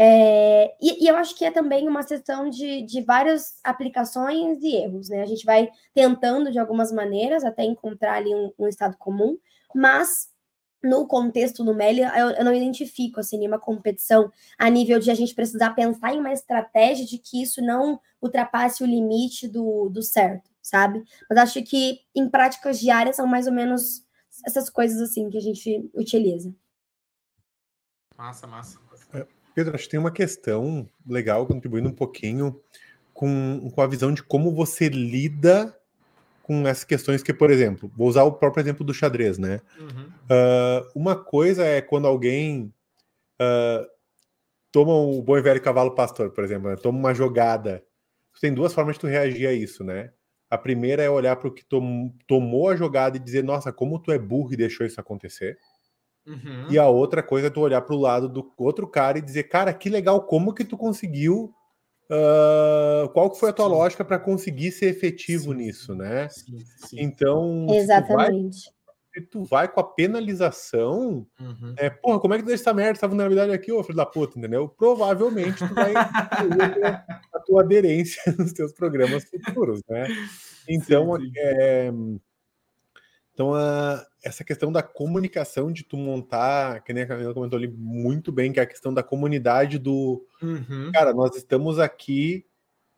[0.00, 4.76] É, e, e, eu acho que é também uma sessão de, de várias aplicações e
[4.76, 5.22] erros, né?
[5.22, 9.36] A gente vai tentando de algumas maneiras até encontrar ali um, um estado comum,
[9.74, 10.28] mas
[10.80, 15.14] no contexto do Meli, eu, eu, não identifico assim, nenhuma competição a nível de a
[15.14, 20.00] gente precisar pensar em uma estratégia de que isso não ultrapasse o limite do, do
[20.00, 21.02] certo, sabe?
[21.28, 24.06] Mas acho que em práticas diárias são mais ou menos
[24.46, 26.54] essas coisas assim que a gente utiliza.
[28.16, 28.87] Massa, massa.
[29.58, 32.60] Pedro, acho que tem uma questão legal, contribuindo um pouquinho
[33.12, 35.76] com, com a visão de como você lida
[36.44, 39.60] com essas questões que, por exemplo, vou usar o próprio exemplo do xadrez, né?
[39.76, 40.12] Uhum.
[40.30, 42.72] Uh, uma coisa é quando alguém
[43.42, 43.84] uh,
[44.70, 46.76] toma o bom e velho cavalo pastor, por exemplo, né?
[46.76, 47.82] toma uma jogada.
[48.40, 50.12] Tem duas formas de tu reagir a isso, né?
[50.48, 53.98] A primeira é olhar para o que tom, tomou a jogada e dizer, nossa, como
[53.98, 55.58] tu é burro e deixou isso acontecer.
[56.28, 56.66] Uhum.
[56.70, 59.44] E a outra coisa é tu olhar para o lado do outro cara e dizer,
[59.44, 61.54] cara, que legal, como que tu conseguiu.
[62.10, 63.72] Uh, qual que foi a tua sim.
[63.72, 66.28] lógica para conseguir ser efetivo sim, nisso, né?
[66.30, 66.56] Sim,
[66.98, 68.56] então, exatamente.
[68.60, 68.72] Se tu,
[69.14, 71.74] vai, tu vai com a penalização, uhum.
[71.76, 74.06] é, porra, como é que tu deixa essa merda, essa vulnerabilidade aqui, ô filho da
[74.06, 74.70] puta, entendeu?
[74.70, 76.84] Provavelmente tu vai ter
[77.34, 80.06] a tua aderência nos teus programas futuros, né?
[80.66, 81.92] Então, é,
[83.38, 87.68] então, a, essa questão da comunicação, de tu montar, que nem a Camila comentou ali
[87.68, 90.26] muito bem, que é a questão da comunidade do.
[90.42, 90.90] Uhum.
[90.92, 92.44] Cara, nós estamos aqui.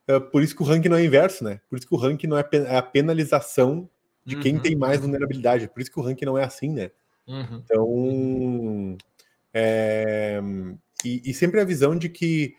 [0.08, 1.60] Uh, por isso que o ranking não é inverso, né?
[1.68, 3.86] Por isso que o ranking não é, é a penalização
[4.24, 4.62] de quem uhum.
[4.62, 5.68] tem mais vulnerabilidade.
[5.68, 6.90] Por isso que o ranking não é assim, né?
[7.28, 7.62] Uhum.
[7.62, 8.98] Então.
[9.52, 10.40] É,
[11.04, 12.54] e, e, sempre a visão de que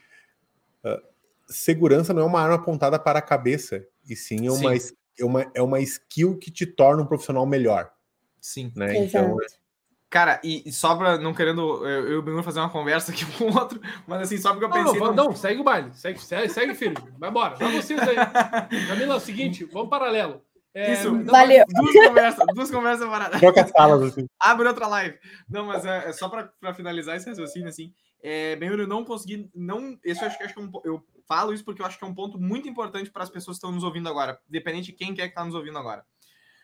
[0.85, 1.01] uh,
[1.47, 5.00] segurança não é uma arma apontada para a cabeça, e sim é uma sim é
[5.25, 7.91] uma, é uma skill que te torna um profissional melhor.
[8.39, 8.71] Sim.
[8.75, 8.97] Né?
[8.97, 9.37] Então,
[10.11, 13.45] Cara, e, e só pra não querendo eu, eu e fazer uma conversa aqui com
[13.45, 14.99] o outro, mas assim, só porque eu pensei.
[14.99, 16.95] Não, não, não segue o baile, segue, segue, segue filho.
[17.17, 18.15] Vai embora, vai vocês aí.
[18.89, 20.41] Camila, é o seguinte, vamos paralelo.
[20.73, 21.63] É, Isso, não, valeu.
[21.65, 23.39] Duas conversas, duas conversas paradas.
[23.39, 24.27] Troca salas, assim.
[24.37, 25.17] Abre outra live.
[25.49, 27.93] Não, mas é, é só para finalizar esse raciocínio, assim.
[28.21, 29.49] É, bem, eu não consegui.
[29.55, 32.03] Não, esse eu acho, acho que é um, eu falo isso porque eu acho que
[32.03, 34.97] é um ponto muito importante para as pessoas que estão nos ouvindo agora, independente de
[34.97, 36.05] quem quer que está nos ouvindo agora.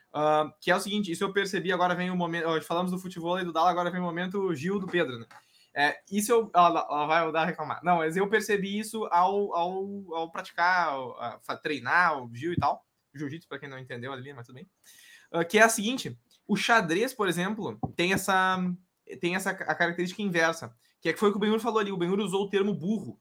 [0.10, 2.62] Uh, que é o seguinte, isso eu percebi, agora vem o momento.
[2.63, 5.25] Falamos do futebol e do Dala, agora vem o momento Gil do Pedro, né?
[5.73, 6.51] É, isso eu.
[6.53, 7.80] Ela, ela vai dar reclamar.
[7.82, 12.58] Não, mas eu percebi isso ao, ao, ao praticar, ao, a, treinar o Gil e
[12.58, 12.86] tal.
[13.15, 14.67] Jiu-jitsu, para quem não entendeu ali, mas tudo bem.
[15.32, 18.58] Uh, que é a seguinte: o xadrez, por exemplo, tem essa,
[19.21, 21.91] tem essa a característica inversa, que é que foi o que o Benhur falou ali.
[21.91, 23.17] O Benhur usou o termo burro.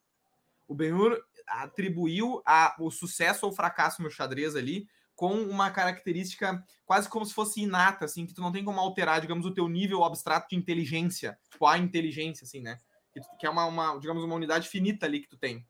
[0.67, 1.17] O Benhur
[1.49, 7.33] atribuiu a, o sucesso ou fracasso no xadrez ali com uma característica quase como se
[7.33, 10.57] fosse inata, assim, que tu não tem como alterar, digamos, o teu nível abstrato de
[10.57, 12.79] inteligência, tipo, a inteligência, assim, né?
[13.13, 15.67] Que, que é uma, uma, digamos, uma unidade finita ali que tu tem.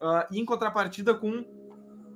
[0.00, 1.44] Uh, e em contrapartida com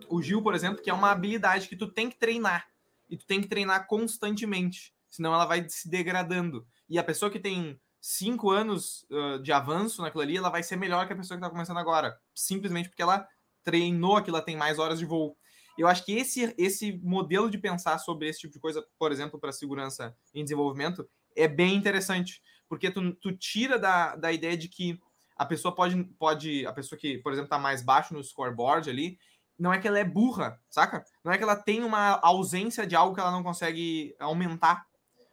[0.08, 2.66] o Gil, por exemplo, que é uma habilidade que tu tem que treinar.
[3.08, 6.64] E tu tem que treinar constantemente, senão ela vai se degradando.
[6.88, 10.76] E a pessoa que tem cinco anos uh, de avanço naquilo ali, ela vai ser
[10.76, 13.26] melhor que a pessoa que está começando agora, simplesmente porque ela
[13.62, 15.36] treinou aquilo, ela tem mais horas de voo.
[15.76, 19.38] Eu acho que esse, esse modelo de pensar sobre esse tipo de coisa, por exemplo,
[19.38, 24.68] para segurança em desenvolvimento, é bem interessante, porque tu, tu tira da, da ideia de
[24.68, 25.00] que
[25.36, 29.18] a pessoa pode, pode, a pessoa que, por exemplo, está mais baixo no scoreboard ali,
[29.58, 31.04] não é que ela é burra, saca?
[31.24, 34.86] Não é que ela tem uma ausência de algo que ela não consegue aumentar,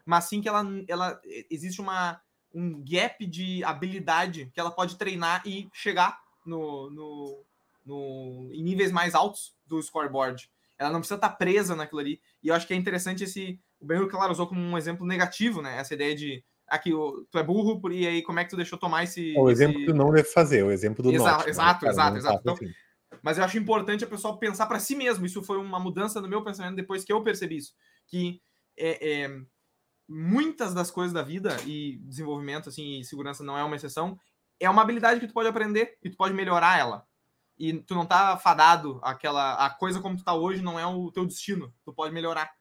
[0.05, 2.21] mas sim que ela, ela existe uma,
[2.53, 7.43] um gap de habilidade que ela pode treinar e chegar no, no,
[7.85, 10.49] no, em níveis mais altos do scoreboard.
[10.77, 12.21] Ela não precisa estar presa naquilo ali.
[12.43, 13.59] E eu acho que é interessante esse.
[13.79, 15.77] O Benhur, claro, usou como um exemplo negativo, né?
[15.79, 18.77] Essa ideia de aqui ah, tu é burro, e aí como é que tu deixou
[18.77, 19.33] tomar esse.
[19.37, 19.63] O esse...
[19.63, 21.91] exemplo que tu não deve fazer, o exemplo do Exato, norte, exato, né?
[21.91, 22.39] exato, exato.
[22.41, 22.73] Então, assim.
[23.21, 25.25] Mas eu acho importante a pessoa pensar para si mesmo.
[25.25, 27.73] Isso foi uma mudança no meu pensamento depois que eu percebi isso.
[28.05, 28.41] Que
[28.77, 29.39] é, é,
[30.07, 34.17] muitas das coisas da vida e desenvolvimento, assim, e segurança não é uma exceção,
[34.59, 37.05] é uma habilidade que tu pode aprender e tu pode melhorar ela
[37.59, 41.11] e tu não tá fadado aquela a coisa como tu tá hoje não é o
[41.11, 41.73] teu destino.
[41.83, 42.51] Tu pode melhorar.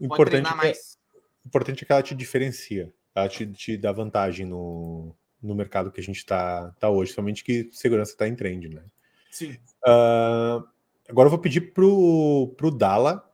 [0.00, 0.98] Importante pode treinar é mais.
[1.14, 5.92] É, importante é que ela te diferencia, ela te, te dá vantagem no, no mercado
[5.92, 8.84] que a gente tá, tá hoje, somente que segurança tá em trend, né?
[9.30, 9.52] Sim.
[9.86, 10.66] Uh,
[11.08, 13.24] agora eu vou pedir pro, pro Dala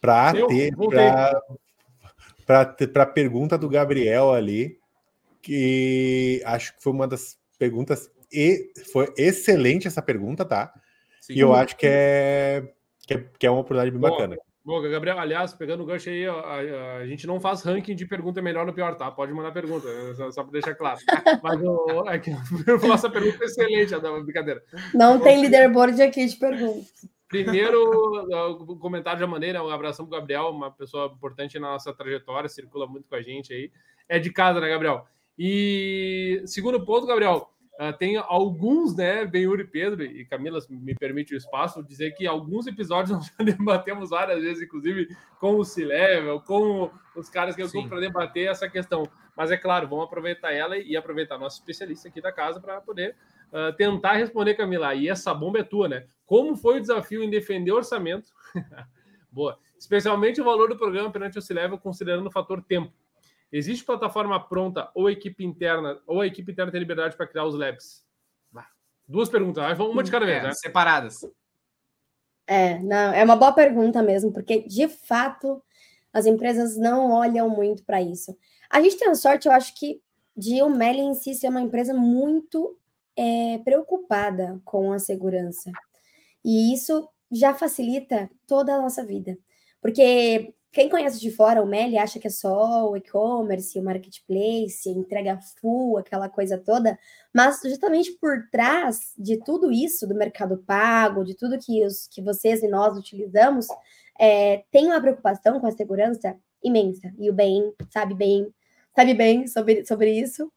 [0.00, 0.74] para ter
[2.92, 4.76] para a pergunta do Gabriel ali,
[5.40, 10.72] que acho que foi uma das perguntas e foi excelente essa pergunta, tá?
[11.20, 11.34] Sim.
[11.34, 12.72] E eu acho que é,
[13.06, 14.36] que é, que é uma oportunidade bem boa, bacana.
[14.64, 18.06] Boa, Gabriel, aliás, pegando o gancho aí, a, a, a, gente não faz ranking de
[18.06, 19.10] pergunta melhor ou pior, tá?
[19.10, 20.98] Pode mandar pergunta, só, só para deixar claro.
[21.42, 22.30] Mas o, é que
[22.66, 24.62] eu faço a pergunta excelente, a brincadeira.
[24.92, 27.08] Não Bom, tem leaderboard aqui de perguntas.
[27.30, 27.80] Primeiro,
[28.68, 32.48] o comentário de maneira, um abração para o Gabriel, uma pessoa importante na nossa trajetória,
[32.48, 33.70] circula muito com a gente aí.
[34.08, 35.06] É de casa, né, Gabriel?
[35.38, 37.48] E segundo ponto, Gabriel,
[37.80, 42.26] Uh, tem alguns, né, Benhur e Pedro, e Camila, me permite o espaço, dizer que
[42.26, 47.62] alguns episódios nós já debatemos várias vezes, inclusive com o C-Level, com os caras que
[47.62, 49.04] eu para debater essa questão.
[49.34, 53.16] Mas é claro, vamos aproveitar ela e aproveitar nosso especialista aqui da casa para poder
[53.52, 54.94] uh, tentar responder, Camila.
[54.94, 56.06] E essa bomba é tua, né?
[56.26, 58.30] Como foi o desafio em defender o orçamento?
[59.30, 59.58] Boa.
[59.78, 62.92] Especialmente o valor do programa perante o C-Level, considerando o fator tempo.
[63.52, 67.54] Existe plataforma pronta ou equipe interna, ou a equipe interna tem liberdade para criar os
[67.54, 68.04] labs?
[69.10, 70.52] Duas perguntas, uma de cada vez, é, né?
[70.52, 71.26] Separadas.
[72.46, 75.60] É, não, é uma boa pergunta mesmo, porque de fato
[76.12, 78.36] as empresas não olham muito para isso.
[78.70, 80.00] A gente tem a sorte, eu acho que,
[80.36, 82.78] de o Meli em si ser uma empresa muito
[83.20, 85.70] é, preocupada com a segurança.
[86.42, 89.36] E isso já facilita toda a nossa vida.
[89.82, 94.88] Porque quem conhece de fora o Meli acha que é só o e-commerce, o marketplace,
[94.88, 96.98] entrega full, aquela coisa toda,
[97.34, 102.22] mas justamente por trás de tudo isso, do mercado pago, de tudo que, os, que
[102.22, 103.66] vocês e nós utilizamos,
[104.18, 107.12] é, tem uma preocupação com a segurança imensa.
[107.18, 108.50] E o bem sabe bem,
[108.96, 110.50] sabe bem sobre, sobre isso.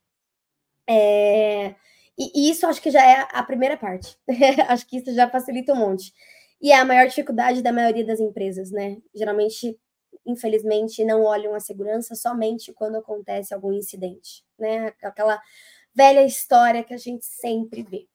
[0.88, 1.76] É,
[2.18, 4.18] e, e isso acho que já é a primeira parte.
[4.68, 6.14] acho que isso já facilita um monte.
[6.62, 8.98] E é a maior dificuldade da maioria das empresas, né?
[9.14, 9.78] Geralmente
[10.26, 14.94] infelizmente, não olham a segurança somente quando acontece algum incidente, né?
[15.02, 15.40] Aquela
[15.94, 18.08] velha história que a gente sempre vê.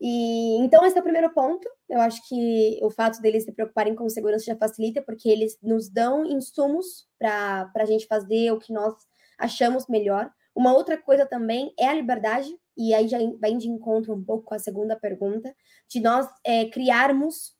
[0.00, 1.68] E então esse é o primeiro ponto.
[1.88, 5.88] Eu acho que o fato deles se preocuparem com segurança já facilita, porque eles nos
[5.88, 8.94] dão insumos para a gente fazer o que nós
[9.38, 10.30] achamos melhor.
[10.54, 14.44] Uma outra coisa também é a liberdade, e aí já vai de encontro um pouco
[14.44, 15.54] com a segunda pergunta,
[15.88, 17.54] de nós é, criarmos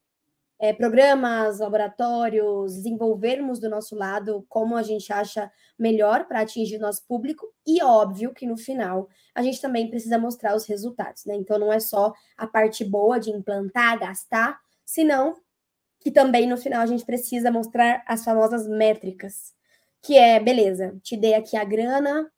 [0.63, 7.05] é, programas, laboratórios, desenvolvermos do nosso lado como a gente acha melhor para atingir nosso
[7.07, 11.35] público, e óbvio que no final a gente também precisa mostrar os resultados, né?
[11.35, 15.35] Então não é só a parte boa de implantar, gastar, senão
[15.99, 19.53] que também no final a gente precisa mostrar as famosas métricas,
[20.01, 22.31] que é, beleza, te dei aqui a grana,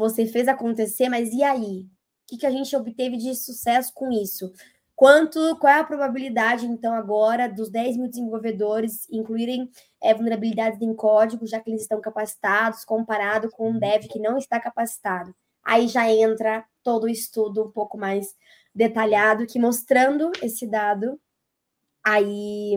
[0.00, 1.82] você fez acontecer, mas e aí?
[1.82, 1.88] O
[2.26, 4.50] que, que a gente obteve de sucesso com isso?
[4.96, 9.70] Quanto, qual é a probabilidade, então, agora, dos 10 mil desenvolvedores incluírem
[10.02, 14.38] é, vulnerabilidades em código, já que eles estão capacitados, comparado com um dev que não
[14.38, 15.34] está capacitado?
[15.62, 18.34] Aí já entra todo o estudo um pouco mais
[18.74, 21.20] detalhado, que mostrando esse dado,
[22.02, 22.74] aí,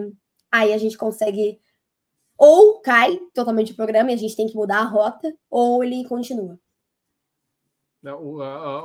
[0.52, 1.60] aí a gente consegue
[2.38, 6.06] ou cai totalmente o programa e a gente tem que mudar a rota, ou ele
[6.06, 6.60] continua.
[8.12, 8.42] O,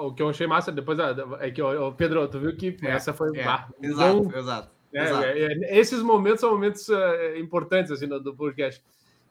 [0.06, 0.98] o que eu achei massa depois
[1.40, 3.36] é que, o Pedro, tu viu que é, essa foi.
[3.36, 4.70] É, bah, exato, bom, exato.
[4.92, 5.24] É, exato.
[5.24, 8.82] É, é, esses momentos são momentos uh, importantes assim, do, do podcast.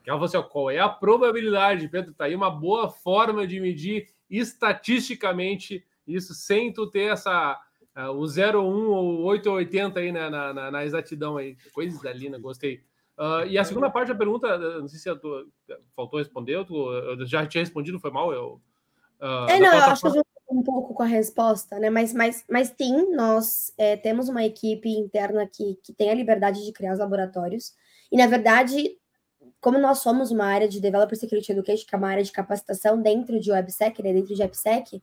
[0.04, 2.14] Que ela falou assim: ó, qual é a probabilidade, Pedro?
[2.14, 7.60] Tá aí uma boa forma de medir estatisticamente isso, sem tu ter essa.
[7.96, 11.58] Uh, o 0 1 ou 8 ou 80 aí na, na, na, exatidão aí.
[11.74, 12.38] Coisas ali, né?
[12.38, 12.82] Gostei.
[13.18, 15.10] Uh, e a segunda parte da pergunta, não sei se
[15.96, 18.62] faltou responder, tu, eu já tinha respondido, foi mal, eu.
[19.20, 21.90] Uh, é, não, eu acho que eu um pouco com a resposta, né?
[21.90, 26.66] Mas, mas, mas sim, nós é, temos uma equipe interna que, que tem a liberdade
[26.66, 27.74] de criar os laboratórios.
[28.12, 28.98] E, na verdade,
[29.60, 33.02] como nós somos uma área de Developer Security Education, que é uma área de capacitação
[33.02, 35.02] dentro de WebSec, né, dentro de AppSec,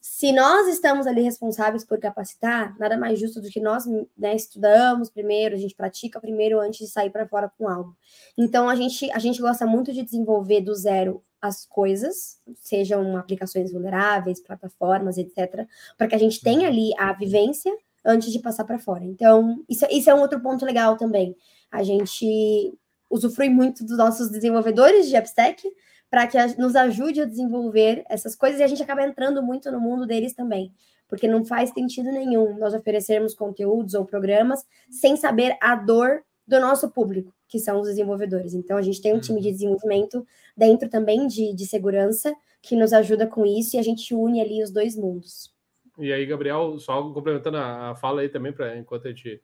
[0.00, 3.84] se nós estamos ali responsáveis por capacitar, nada mais justo do que nós
[4.16, 7.94] né, estudamos primeiro, a gente pratica primeiro antes de sair para fora com algo.
[8.36, 13.72] Então a gente a gente gosta muito de desenvolver do zero as coisas, sejam aplicações
[13.72, 15.66] vulneráveis, plataformas, etc,
[15.96, 17.72] para que a gente tenha ali a vivência
[18.04, 19.04] antes de passar para fora.
[19.04, 21.36] Então isso, isso é um outro ponto legal também.
[21.70, 22.74] A gente
[23.08, 25.62] usufrui muito dos nossos desenvolvedores de AppSec,
[26.10, 29.80] para que nos ajude a desenvolver essas coisas e a gente acaba entrando muito no
[29.80, 30.72] mundo deles também,
[31.08, 36.60] porque não faz sentido nenhum nós oferecermos conteúdos ou programas sem saber a dor do
[36.60, 38.54] nosso público, que são os desenvolvedores.
[38.54, 39.52] Então, a gente tem um time de uhum.
[39.52, 40.26] desenvolvimento
[40.56, 44.62] dentro também de, de segurança que nos ajuda com isso e a gente une ali
[44.62, 45.54] os dois mundos.
[45.98, 49.40] E aí, Gabriel, só complementando a, fala aí também, para enquanto a gente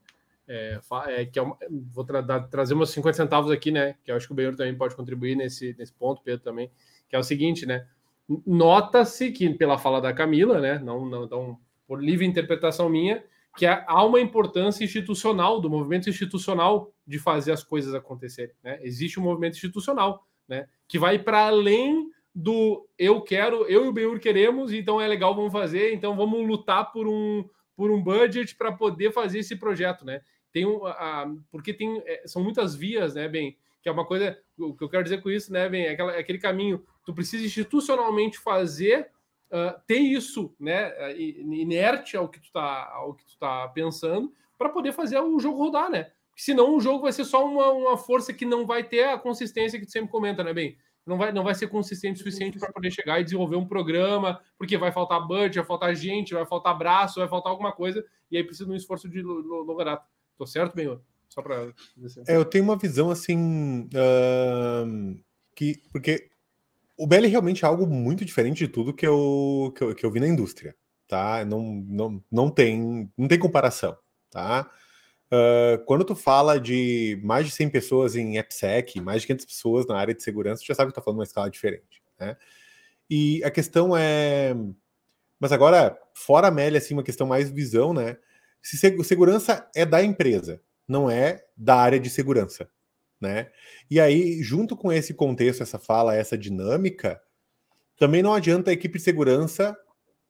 [0.48, 0.78] é,
[1.08, 1.56] é, que é uma,
[1.92, 3.96] vou tra trazer umas 50 centavos aqui, né?
[4.04, 6.70] Que eu acho que o Benhur também pode contribuir nesse, nesse ponto, Pedro também,
[7.08, 7.86] que é o seguinte, né?
[8.46, 10.78] Nota-se que, pela fala da Camila, né?
[10.78, 13.22] Não, não, então, por livre interpretação minha,
[13.56, 18.54] que há uma importância institucional, do movimento institucional de fazer as coisas acontecerem.
[18.62, 18.78] Né?
[18.82, 20.66] Existe um movimento institucional né?
[20.86, 25.34] que vai para além do eu quero, eu e o Benhur queremos, então é legal,
[25.34, 30.04] vamos fazer, então vamos lutar por um, por um budget para poder fazer esse projeto,
[30.04, 30.20] né?
[30.56, 34.38] tem um, a, porque tem, é, são muitas vias, né, bem, que é uma coisa,
[34.58, 37.12] o que eu quero dizer com isso, né, bem, é aquela, é aquele caminho, tu
[37.12, 39.10] precisa institucionalmente fazer,
[39.50, 44.68] uh, ter isso, né, inerte ao que tu tá, ao que tu tá pensando, para
[44.68, 46.04] poder fazer o jogo rodar, né?
[46.30, 49.18] Porque senão o jogo vai ser só uma, uma força que não vai ter a
[49.18, 50.76] consistência que tu sempre comenta, né, bem?
[51.06, 54.40] Não vai, não vai ser consistente o suficiente para poder chegar e desenvolver um programa,
[54.58, 58.36] porque vai faltar budget, vai faltar gente, vai faltar braço, vai faltar alguma coisa, e
[58.36, 60.04] aí precisa de um esforço de longa data.
[60.36, 61.00] Tô certo, Benhor?
[61.28, 61.72] Só para.
[62.26, 63.88] É, eu tenho uma visão assim.
[63.94, 65.16] Uh,
[65.54, 66.28] que, porque
[66.96, 70.10] o BL realmente é algo muito diferente de tudo que eu, que eu, que eu
[70.10, 70.74] vi na indústria.
[71.06, 71.44] Tá?
[71.44, 73.96] Não, não, não, tem, não tem comparação.
[74.30, 74.70] Tá?
[75.26, 79.86] Uh, quando tu fala de mais de 100 pessoas em AppSec, mais de 500 pessoas
[79.86, 82.02] na área de segurança, tu já sabe que tá falando uma escala diferente.
[82.18, 82.36] Né?
[83.10, 84.54] E a questão é.
[85.38, 88.16] Mas agora, fora a Amélia, assim, uma questão mais visão, né?
[88.66, 92.68] se segurança é da empresa, não é da área de segurança,
[93.20, 93.50] né?
[93.90, 97.20] E aí, junto com esse contexto, essa fala, essa dinâmica,
[97.96, 99.76] também não adianta a equipe de segurança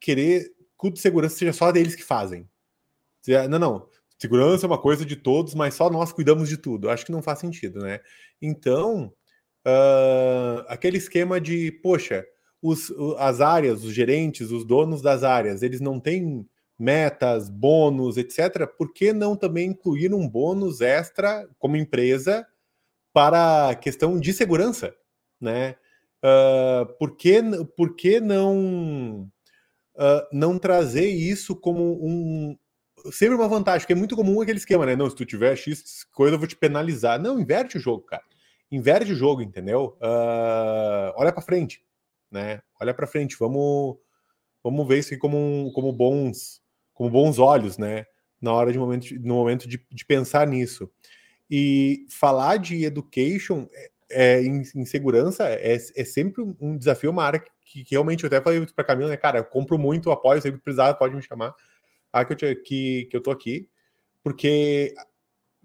[0.01, 2.49] querer que o de segurança seja só deles que fazem.
[3.49, 3.89] Não, não.
[4.19, 6.89] Segurança é uma coisa de todos, mas só nós cuidamos de tudo.
[6.89, 8.01] Acho que não faz sentido, né?
[8.41, 9.13] Então,
[9.67, 12.25] uh, aquele esquema de, poxa,
[12.63, 16.47] os, as áreas, os gerentes, os donos das áreas, eles não têm
[16.79, 22.47] metas, bônus, etc., por que não também incluir um bônus extra como empresa
[23.17, 24.95] para a questão de segurança,
[25.41, 25.77] né?
[26.23, 27.41] Uh, por, que,
[27.75, 29.23] por que não
[29.95, 32.59] uh, não trazer isso como um
[33.11, 34.95] sempre uma vantagem, porque é muito comum aquele esquema, né?
[34.95, 37.19] Não, se tu tiver X coisa, eu vou te penalizar.
[37.19, 38.23] Não, inverte o jogo, cara.
[38.71, 39.97] Inverte o jogo, entendeu?
[39.97, 41.83] Uh, olha para frente,
[42.31, 42.61] né?
[42.79, 43.97] Olha para frente, vamos
[44.63, 46.61] vamos ver isso aqui como, como bons
[46.93, 48.05] como bons olhos, né?
[48.41, 50.91] na hora de momento, no momento de, de pensar nisso.
[51.51, 57.25] E falar de education é, é, em, em, segurança é, é, sempre um desafio, uma
[57.25, 60.43] área que, que realmente eu até falei para Camila, né, cara, eu compro muito, apoio,
[60.43, 61.55] sempre precisar, pode me chamar.
[62.13, 63.69] Ah, que eu, que, que eu tô aqui,
[64.23, 64.95] porque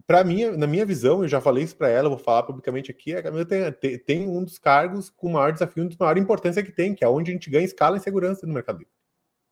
[0.05, 3.15] para mim, na minha visão, eu já falei isso para ela, vou falar publicamente aqui,
[3.15, 6.93] a Camila tem, tem, um dos cargos com maior desafio, de maior importância que tem,
[6.93, 8.85] que é onde a gente ganha escala em segurança no mercado.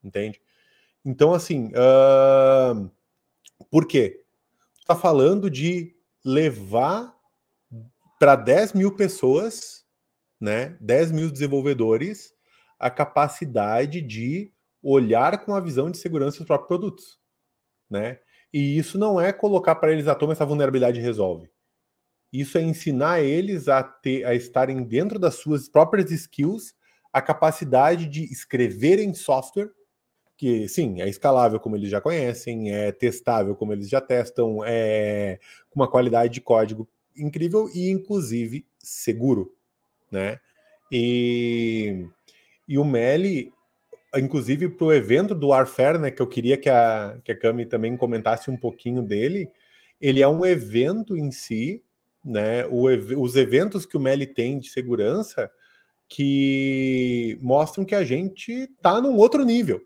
[0.03, 0.41] Entende?
[1.05, 2.91] Então, assim, uh,
[3.69, 4.23] por quê?
[4.79, 7.15] Está falando de levar
[8.19, 9.85] para 10 mil pessoas,
[10.39, 12.33] né, 10 mil desenvolvedores,
[12.77, 14.51] a capacidade de
[14.81, 17.19] olhar com a visão de segurança dos próprios produtos,
[17.89, 18.19] né?
[18.51, 21.49] E isso não é colocar para eles, a ah, toma essa vulnerabilidade resolve.
[22.31, 26.73] Isso é ensinar eles a ter, a estarem dentro das suas próprias skills,
[27.11, 29.69] a capacidade de escreverem software
[30.39, 35.37] que sim, é escalável como eles já conhecem, é testável como eles já testam, é
[35.69, 39.53] com uma qualidade de código incrível e inclusive seguro,
[40.09, 40.39] né?
[40.89, 42.07] E,
[42.65, 43.51] e o Meli,
[44.15, 47.65] inclusive para o evento do Warfare, né, que eu queria que a, que a Cami
[47.65, 49.49] também comentasse um pouquinho dele,
[49.99, 51.83] ele é um evento em si,
[52.23, 52.65] né?
[52.67, 52.85] O,
[53.21, 55.51] os eventos que o Meli tem de segurança
[56.07, 59.85] que mostram que a gente está num outro nível,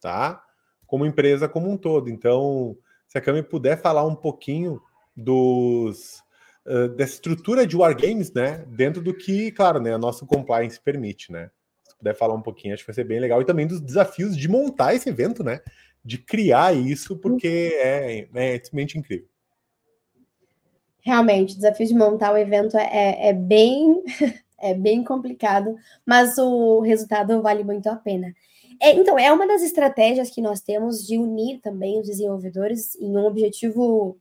[0.00, 0.42] tá?
[0.86, 2.10] Como empresa como um todo.
[2.10, 2.76] Então,
[3.06, 4.80] se a Cami puder falar um pouquinho
[5.16, 6.22] dos
[6.66, 8.64] uh, dessa estrutura de wargames, né?
[8.68, 11.50] Dentro do que, claro, né, a nossa compliance permite, né?
[11.88, 13.40] Se puder falar um pouquinho, acho que vai ser bem legal.
[13.40, 15.60] E também dos desafios de montar esse evento, né?
[16.04, 19.28] De criar isso, porque é, é simplesmente incrível.
[21.02, 24.02] Realmente, o desafio de montar o evento é, é, é bem
[24.60, 25.74] é bem complicado,
[26.04, 28.32] mas o resultado vale muito a pena.
[28.80, 33.14] É, então, é uma das estratégias que nós temos de unir também os desenvolvedores em
[33.16, 34.18] um objetivo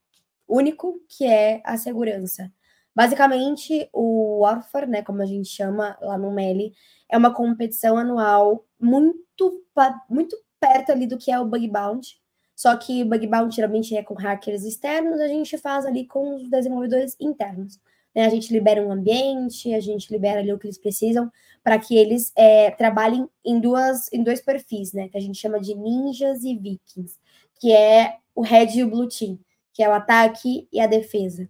[0.47, 2.51] único, que é a segurança.
[2.93, 6.74] Basicamente, o Warfare, né, como a gente chama lá no Meli,
[7.10, 9.64] é uma competição anual muito,
[10.10, 12.20] muito perto ali do que é o Bug Bounty.
[12.53, 16.36] Só que o Bug Bounty geralmente é com hackers externos, a gente faz ali com
[16.36, 17.80] os desenvolvedores internos.
[18.16, 18.26] Né?
[18.26, 21.32] A gente libera um ambiente, a gente libera ali o que eles precisam
[21.64, 25.10] para que eles é, trabalhem em, duas, em dois perfis, né?
[25.10, 27.18] Que a gente chama de ninjas e vikings,
[27.60, 29.38] que é o red e o blue team,
[29.74, 31.49] que é o ataque e a defesa.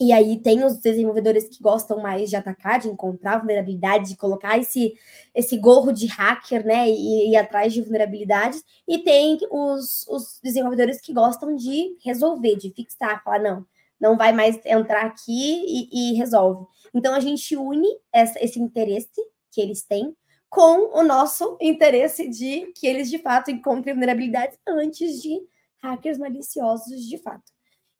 [0.00, 4.56] E aí tem os desenvolvedores que gostam mais de atacar, de encontrar vulnerabilidade, de colocar
[4.56, 4.94] esse,
[5.34, 8.64] esse gorro de hacker, né, e ir atrás de vulnerabilidades.
[8.88, 13.66] E tem os, os desenvolvedores que gostam de resolver, de fixar, falar, não,
[14.00, 16.66] não vai mais entrar aqui e, e resolve.
[16.94, 19.10] Então a gente une essa, esse interesse
[19.52, 20.16] que eles têm
[20.48, 25.40] com o nosso interesse de que eles de fato encontrem vulnerabilidades antes de
[25.82, 27.52] hackers maliciosos de fato.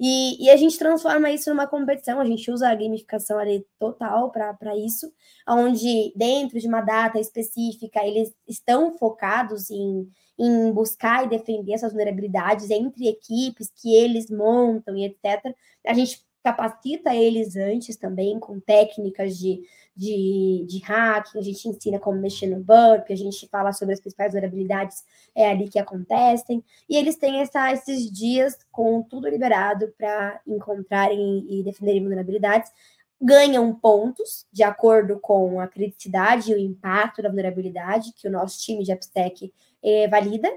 [0.03, 4.31] E, e, a gente transforma isso numa competição, a gente usa a gamificação ali total
[4.31, 5.13] para isso,
[5.47, 11.93] onde dentro de uma data específica eles estão focados em, em buscar e defender essas
[11.93, 15.55] vulnerabilidades entre equipes que eles montam e etc.
[15.87, 19.61] A gente capacita eles antes também com técnicas de,
[20.01, 24.01] de, de hacking, a gente ensina como mexer no bug, a gente fala sobre as
[24.01, 29.93] principais vulnerabilidades é ali que acontecem, e eles têm essa, esses dias com tudo liberado
[29.99, 32.73] para encontrarem e defenderem vulnerabilidades,
[33.21, 38.59] ganham pontos de acordo com a criticidade e o impacto da vulnerabilidade que o nosso
[38.59, 40.51] time de AppStack é, valida,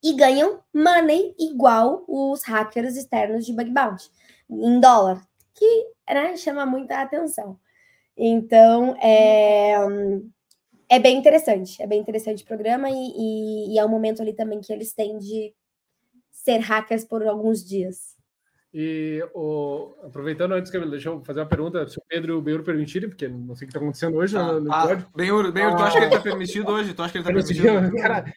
[0.00, 4.08] e ganham money igual os hackers externos de bug bounty
[4.48, 5.20] em dólar,
[5.52, 7.58] que né, chama muita atenção.
[8.18, 9.76] Então, é,
[10.88, 14.32] é bem interessante, é bem interessante o programa e, e, e é um momento ali
[14.32, 15.54] também que eles têm de
[16.30, 18.16] ser hackers por alguns dias.
[18.72, 22.42] E o, aproveitando antes, Camila, deixa eu fazer uma pergunta, se o Pedro e o
[22.42, 25.50] Benhur permitirem, porque não sei o que está acontecendo hoje ah, no, no ah, Benhur,
[25.52, 26.92] Benhur, tu acha que ele está permitido hoje?
[26.92, 27.96] Tu acha que ele está permitido?
[27.96, 28.34] Cara,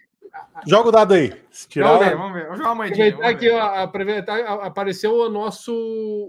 [0.68, 1.34] Joga o dado aí.
[1.50, 2.44] Se tirar, vamos ver, vamos ver.
[2.44, 3.08] Vamos jogar uma moedinha.
[3.10, 5.74] Aproveitar que aproveitar, apareceu o nosso,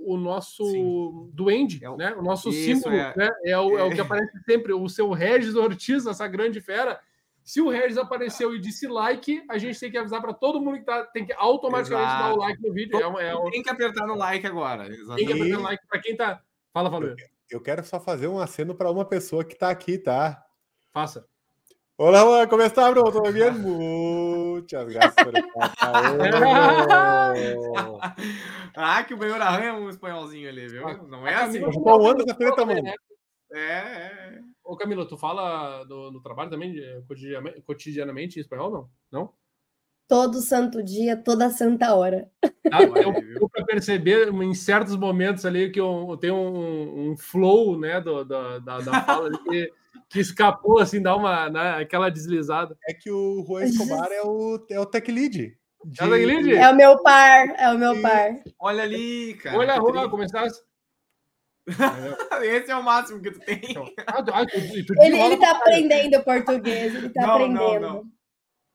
[0.07, 2.15] o nosso duende, é o, né?
[2.15, 3.15] O nosso isso, símbolo, é.
[3.17, 3.29] Né?
[3.45, 7.01] É, o, é o que aparece sempre, o seu Regis Ortiz, essa grande fera.
[7.45, 10.79] Se o Regis apareceu e disse like, a gente tem que avisar para todo mundo
[10.79, 12.23] que tá, tem que automaticamente Exato.
[12.23, 13.19] dar o like no vídeo.
[13.19, 14.87] É, é, tem que apertar no like agora.
[14.87, 15.17] Exatamente.
[15.17, 16.41] Tem que apertar no like para quem tá.
[16.73, 17.17] Fala, Valeu.
[17.51, 20.43] Eu quero só fazer um aceno para uma pessoa que está aqui, tá?
[20.93, 21.27] Faça.
[21.97, 23.05] Hola, hola, ¿cómo está, bro?
[23.05, 23.61] ¿Todo bien?
[23.61, 25.53] Muchas gracias por estar
[28.75, 30.83] Ah, que o Benhor arranha um espanholzinho ali, viu?
[31.09, 31.61] Não é assim.
[31.61, 32.83] Qual ano da treta, mano?
[33.53, 34.41] É, é.
[34.65, 36.75] Ô, Camilo, tu fala no, no trabalho também,
[37.07, 38.91] cotidianamente, cotidianamente em espanhol, não?
[39.11, 39.35] Não?
[40.13, 42.31] todo santo dia, toda santa hora.
[42.71, 47.79] Ah, eu, eu para perceber em certos momentos ali que eu, tenho um, um, flow
[47.79, 49.73] né, do, do da, da fala que,
[50.13, 52.77] que escapou, assim, dá uma né, aquela deslizada.
[52.87, 55.57] É que o Juan Escobar é o, é o tech lead.
[55.85, 56.01] De...
[56.01, 56.55] É, o tech lead?
[56.55, 58.43] é o meu par, é o meu par.
[58.61, 59.57] Olha ali, cara.
[59.57, 60.53] Olha, Juan, como estás?
[62.43, 63.61] Esse é o máximo que tu tem.
[63.71, 67.81] Então, ah, ah, ele, ele tá aprendendo português, ele tá não, aprendendo.
[67.81, 68.13] Não, não.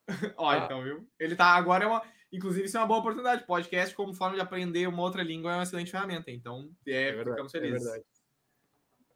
[0.37, 0.57] Ó, ah.
[0.57, 1.07] então, viu?
[1.19, 2.01] Ele tá agora é uma.
[2.31, 3.45] Inclusive, isso é uma boa oportunidade.
[3.45, 6.31] Podcast, como forma de aprender uma outra língua, é uma excelente ferramenta.
[6.31, 7.81] Então, é, é verdade, ficamos é felizes.
[7.81, 8.05] É verdade.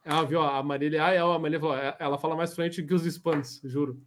[0.03, 0.41] Ah, viu?
[0.41, 3.61] A Marília, ah, é, a Marília falou, é, ela fala mais frente que os spams,
[3.63, 4.01] juro.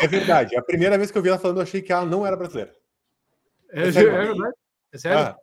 [0.00, 0.56] É verdade.
[0.56, 2.72] A primeira vez que eu vi ela falando, eu achei que ela não era brasileira.
[3.70, 4.54] É, é, verdade.
[4.92, 5.18] É sério?
[5.18, 5.36] Ah.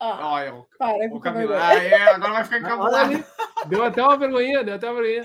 [0.00, 1.52] Ah, Olha, o, para, o Camilo.
[1.54, 3.24] Ah, é, agora vai ficar encabulado.
[3.66, 5.24] Deu até uma vergonhinha, deu até uma vergonhinha.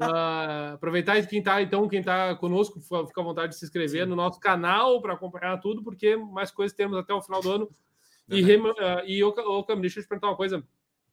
[0.00, 4.10] Uh, aproveitar quem tá, então, quem tá conosco, fica à vontade de se inscrever Sim.
[4.10, 7.70] no nosso canal para acompanhar tudo, porque mais coisas temos até o final do ano.
[8.28, 8.70] E, uh,
[9.04, 10.62] e ô, Camilo, deixa eu te perguntar uma coisa.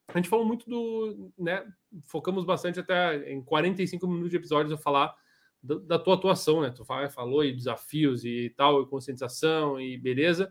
[0.08, 1.30] A gente falou muito do.
[1.38, 1.64] né?
[2.04, 5.14] Focamos bastante até em 45 minutos de episódios a falar
[5.62, 6.70] da, da tua atuação, né?
[6.70, 10.50] Tu falou e desafios e tal, e conscientização e beleza.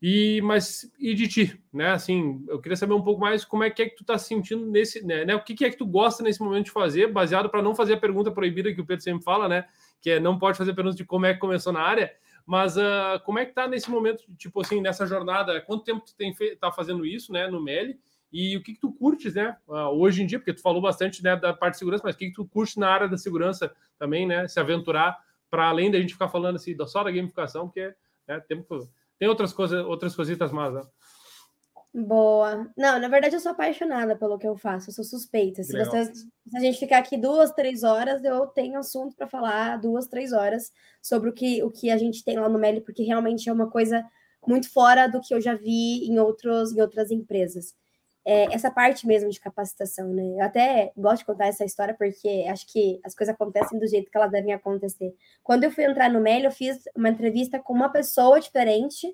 [0.00, 1.90] E mas e de ti, né?
[1.90, 4.64] Assim, eu queria saber um pouco mais como é que é que tu tá sentindo
[4.66, 5.26] nesse, né?
[5.26, 5.34] né?
[5.34, 7.94] O que, que é que tu gosta nesse momento de fazer, baseado para não fazer
[7.94, 9.66] a pergunta proibida que o Pedro sempre fala, né?
[10.00, 12.14] Que é não pode fazer perguntas de como é que começou na área,
[12.46, 15.60] mas uh, como é que tá nesse momento, tipo assim, nessa jornada?
[15.60, 17.46] Quanto tempo tu tem tá fazendo isso, né?
[17.46, 17.98] No Meli
[18.34, 19.56] e o que, que tu curtes, né?
[19.68, 22.18] Uh, hoje em dia, porque tu falou bastante né, da parte de segurança, mas o
[22.18, 24.48] que, que tu curte na área da segurança também, né?
[24.48, 25.16] Se aventurar
[25.48, 27.94] para além da gente ficar falando assim só da gamificação, porque
[28.26, 30.82] né, tempo tem outras coisas, outras cositas mais, né?
[31.94, 32.68] Boa.
[32.76, 35.62] Não, na verdade eu sou apaixonada pelo que eu faço, eu sou suspeita.
[35.62, 39.76] Se, você, se a gente ficar aqui duas, três horas, eu tenho assunto para falar
[39.76, 43.04] duas, três horas sobre o que, o que a gente tem lá no Meli, porque
[43.04, 44.04] realmente é uma coisa
[44.44, 47.72] muito fora do que eu já vi em, outros, em outras empresas
[48.24, 50.22] é, essa parte mesmo de capacitação, né?
[50.38, 54.10] Eu até gosto de contar essa história porque acho que as coisas acontecem do jeito
[54.10, 55.14] que elas devem acontecer.
[55.42, 59.06] Quando eu fui entrar no MEL, eu fiz uma entrevista com uma pessoa diferente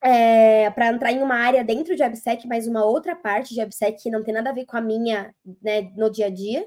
[0.00, 4.04] é, para entrar em uma área dentro de ABSEC, mas uma outra parte de ABSEC
[4.04, 6.64] que não tem nada a ver com a minha né, no dia a dia.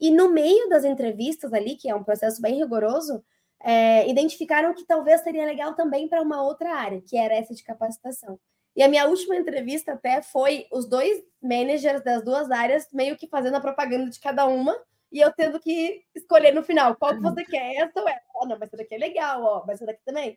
[0.00, 3.24] E no meio das entrevistas ali, que é um processo bem rigoroso,
[3.62, 7.62] é, identificaram que talvez seria legal também para uma outra área, que era essa de
[7.62, 8.38] capacitação.
[8.76, 13.28] E a minha última entrevista até foi os dois managers das duas áreas meio que
[13.28, 14.76] fazendo a propaganda de cada uma
[15.12, 18.24] e eu tendo que escolher no final qual que você quer, essa ou essa.
[18.34, 20.36] Oh, não, mas essa daqui é legal, ó, mas essa daqui também.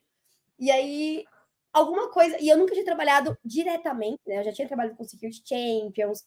[0.60, 1.26] E aí,
[1.74, 2.38] alguma coisa.
[2.40, 4.40] E eu nunca tinha trabalhado diretamente, né?
[4.40, 6.24] Eu já tinha trabalhado com Security Champions.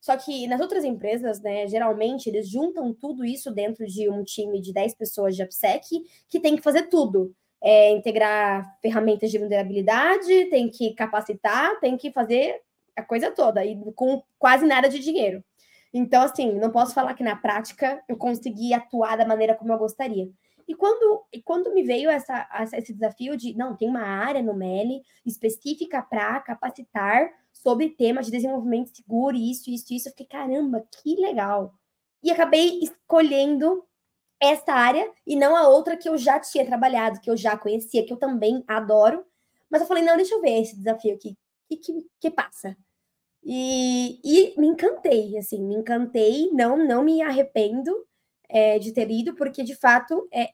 [0.00, 4.60] Só que nas outras empresas, né, geralmente eles juntam tudo isso dentro de um time
[4.60, 5.84] de 10 pessoas de AppSec
[6.28, 12.10] que tem que fazer tudo é, integrar ferramentas de vulnerabilidade, tem que capacitar, tem que
[12.10, 12.60] fazer
[12.96, 15.42] a coisa toda, e com quase nada de dinheiro.
[15.92, 19.78] Então, assim, não posso falar que na prática eu consegui atuar da maneira como eu
[19.78, 20.28] gostaria.
[20.66, 24.52] E quando, e quando me veio essa, esse desafio de, não, tem uma área no
[24.52, 30.86] MELI específica para capacitar sobre temas de desenvolvimento seguro, isso, isso, isso, eu fiquei, caramba,
[31.02, 31.72] que legal.
[32.22, 33.82] E acabei escolhendo
[34.40, 38.04] essa área e não a outra que eu já tinha trabalhado, que eu já conhecia,
[38.04, 39.24] que eu também adoro.
[39.70, 41.30] Mas eu falei, não, deixa eu ver esse desafio aqui.
[41.30, 41.36] O
[41.68, 42.76] que, que, que passa?
[43.44, 47.90] E, e me encantei, assim, me encantei, não, não me arrependo
[48.48, 50.50] é, de ter ido, porque de fato é,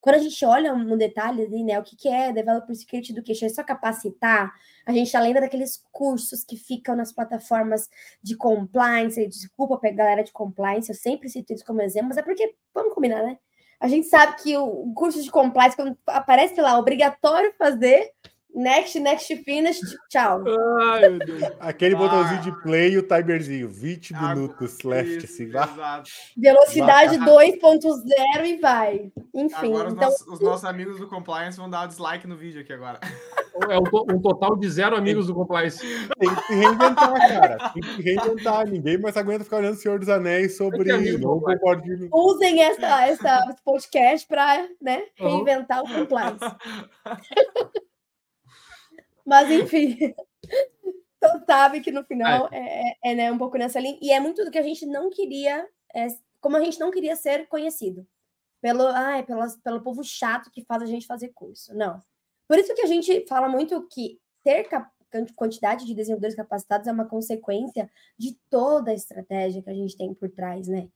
[0.00, 3.48] quando a gente olha no detalhe, né, o que, que é Developer Security Education, é
[3.48, 4.52] só capacitar,
[4.86, 7.88] a gente tá lembra daqueles cursos que ficam nas plataformas
[8.22, 12.22] de compliance, desculpa pra galera de compliance, eu sempre cito isso como exemplo, mas é
[12.22, 13.38] porque, vamos combinar, né?
[13.80, 18.10] A gente sabe que o curso de compliance, quando aparece lá, obrigatório fazer,
[18.54, 19.78] Next, next, finish,
[20.08, 20.42] tchau.
[20.80, 21.42] Ai, meu Deus.
[21.60, 21.98] Aquele ah.
[21.98, 26.02] botãozinho de play e o timerzinho, 20 ah, minutos left, assim, vai.
[26.36, 29.12] Velocidade 2.0 e vai.
[29.34, 29.74] Enfim.
[29.74, 30.08] Agora então...
[30.08, 32.98] os, nossos, os nossos amigos do Compliance vão dar dislike no vídeo aqui agora.
[33.68, 35.78] É um, um total de zero amigos do Compliance.
[36.18, 37.70] Tem que se reinventar, cara.
[37.70, 38.66] Tem que reinventar.
[38.68, 40.90] Ninguém mais aguenta ficar olhando o Senhor dos Anéis sobre.
[41.18, 41.82] Não concordo.
[42.12, 45.90] Usem essa, essa podcast para né, reinventar uhum.
[45.90, 46.38] o Compliance.
[49.28, 49.98] Mas, enfim.
[51.18, 53.98] então, sabe que no final é, é, é né, um pouco nessa linha.
[54.00, 56.06] E é muito do que a gente não queria, é,
[56.40, 58.06] como a gente não queria ser conhecido.
[58.62, 61.76] Pelo, ai, pelas, pelo povo chato que faz a gente fazer curso.
[61.76, 62.00] Não.
[62.48, 64.66] Por isso que a gente fala muito que ter
[65.36, 70.14] quantidade de desenvolvedores capacitados é uma consequência de toda a estratégia que a gente tem
[70.14, 70.88] por trás, né?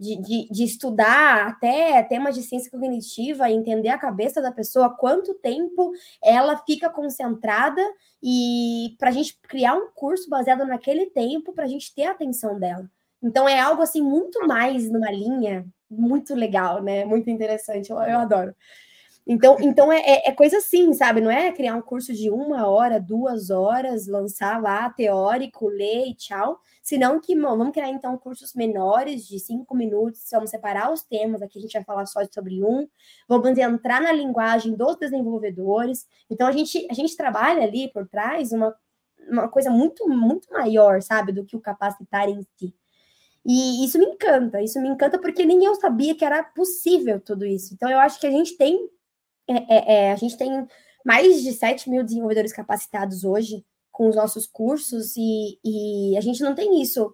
[0.00, 5.34] De, de, de, estudar até temas de ciência cognitiva, entender a cabeça da pessoa, quanto
[5.34, 5.92] tempo
[6.24, 7.82] ela fica concentrada
[8.22, 12.12] e para a gente criar um curso baseado naquele tempo para a gente ter a
[12.12, 12.90] atenção dela.
[13.22, 17.04] Então é algo assim muito mais numa linha muito legal, né?
[17.04, 18.54] Muito interessante, eu, eu adoro.
[19.26, 21.20] Então, então é, é, é, coisa assim, sabe?
[21.20, 26.14] Não é criar um curso de uma hora, duas horas, lançar lá teórico, ler e
[26.14, 26.58] tchau.
[26.82, 31.42] Senão que, bom, vamos criar então cursos menores de cinco minutos, vamos separar os temas,
[31.42, 32.88] aqui a gente vai falar só sobre um,
[33.28, 36.06] vamos entrar na linguagem dos desenvolvedores.
[36.28, 38.74] Então a gente, a gente trabalha ali por trás uma,
[39.28, 42.74] uma coisa muito, muito maior, sabe, do que o capacitar em si.
[43.44, 47.46] E isso me encanta, isso me encanta porque nem eu sabia que era possível tudo
[47.46, 47.72] isso.
[47.74, 48.88] Então eu acho que a gente tem
[49.50, 50.66] é, é, é, a gente tem
[51.04, 56.42] mais de 7 mil desenvolvedores capacitados hoje com os nossos cursos e, e a gente
[56.42, 57.12] não tem isso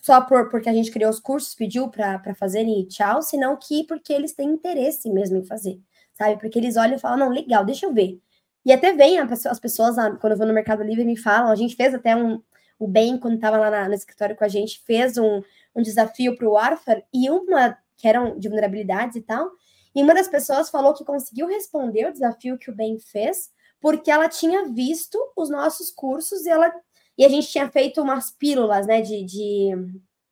[0.00, 3.84] só por, porque a gente criou os cursos, pediu para fazerem e tchau, senão que
[3.84, 5.78] porque eles têm interesse mesmo em fazer,
[6.14, 6.38] sabe?
[6.40, 8.18] Porque eles olham e falam, não, legal, deixa eu ver.
[8.64, 11.76] E até vem as pessoas, quando eu vou no Mercado Livre, me falam, a gente
[11.76, 12.42] fez até um,
[12.78, 15.42] o Ben, quando estava lá na, no escritório com a gente, fez um,
[15.74, 19.50] um desafio para o Warfare, e uma, que eram de vulnerabilidades e tal,
[19.94, 24.10] e uma das pessoas falou que conseguiu responder o desafio que o Ben fez, porque
[24.10, 26.72] ela tinha visto os nossos cursos e ela
[27.18, 29.70] e a gente tinha feito umas pílulas, né, de, de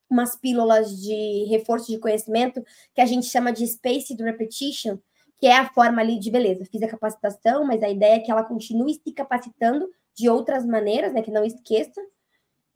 [0.09, 4.97] umas pílulas de reforço de conhecimento que a gente chama de spaced repetition,
[5.39, 8.31] que é a forma ali de beleza, fiz a capacitação, mas a ideia é que
[8.31, 9.87] ela continue se capacitando
[10.17, 12.01] de outras maneiras, né, que não esqueça.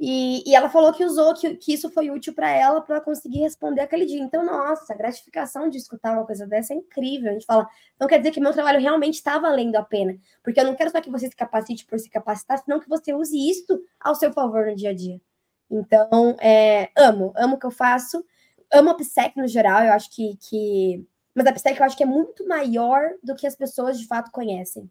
[0.05, 3.39] E, e ela falou que usou, que, que isso foi útil para ela para conseguir
[3.39, 4.21] responder aquele dia.
[4.21, 7.31] Então, nossa, a gratificação de escutar uma coisa dessa é incrível.
[7.31, 10.19] A gente fala, então quer dizer que meu trabalho realmente está valendo a pena.
[10.43, 13.15] Porque eu não quero só que você se capacite por se capacitar, senão que você
[13.15, 15.21] use isso ao seu favor no dia a dia.
[15.71, 18.25] Então, é, amo, amo o que eu faço.
[18.73, 21.07] Amo a PSEC no geral, eu acho que, que.
[21.33, 24.33] Mas a PSEC eu acho que é muito maior do que as pessoas de fato
[24.33, 24.91] conhecem.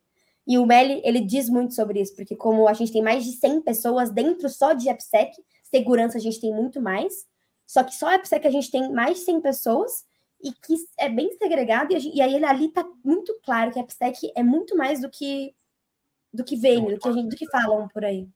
[0.52, 3.32] E o Meli, ele diz muito sobre isso, porque como a gente tem mais de
[3.32, 5.32] 100 pessoas dentro só de AppSec,
[5.64, 7.26] segurança a gente tem muito mais,
[7.66, 10.04] só que só a AppSec a gente tem mais de 100 pessoas,
[10.44, 13.82] e que é bem segregado, e, gente, e aí ali tá muito claro que a
[13.82, 15.56] AppSec é muito mais do que
[16.34, 18.28] do que vem, do que, a gente, do que falam por aí.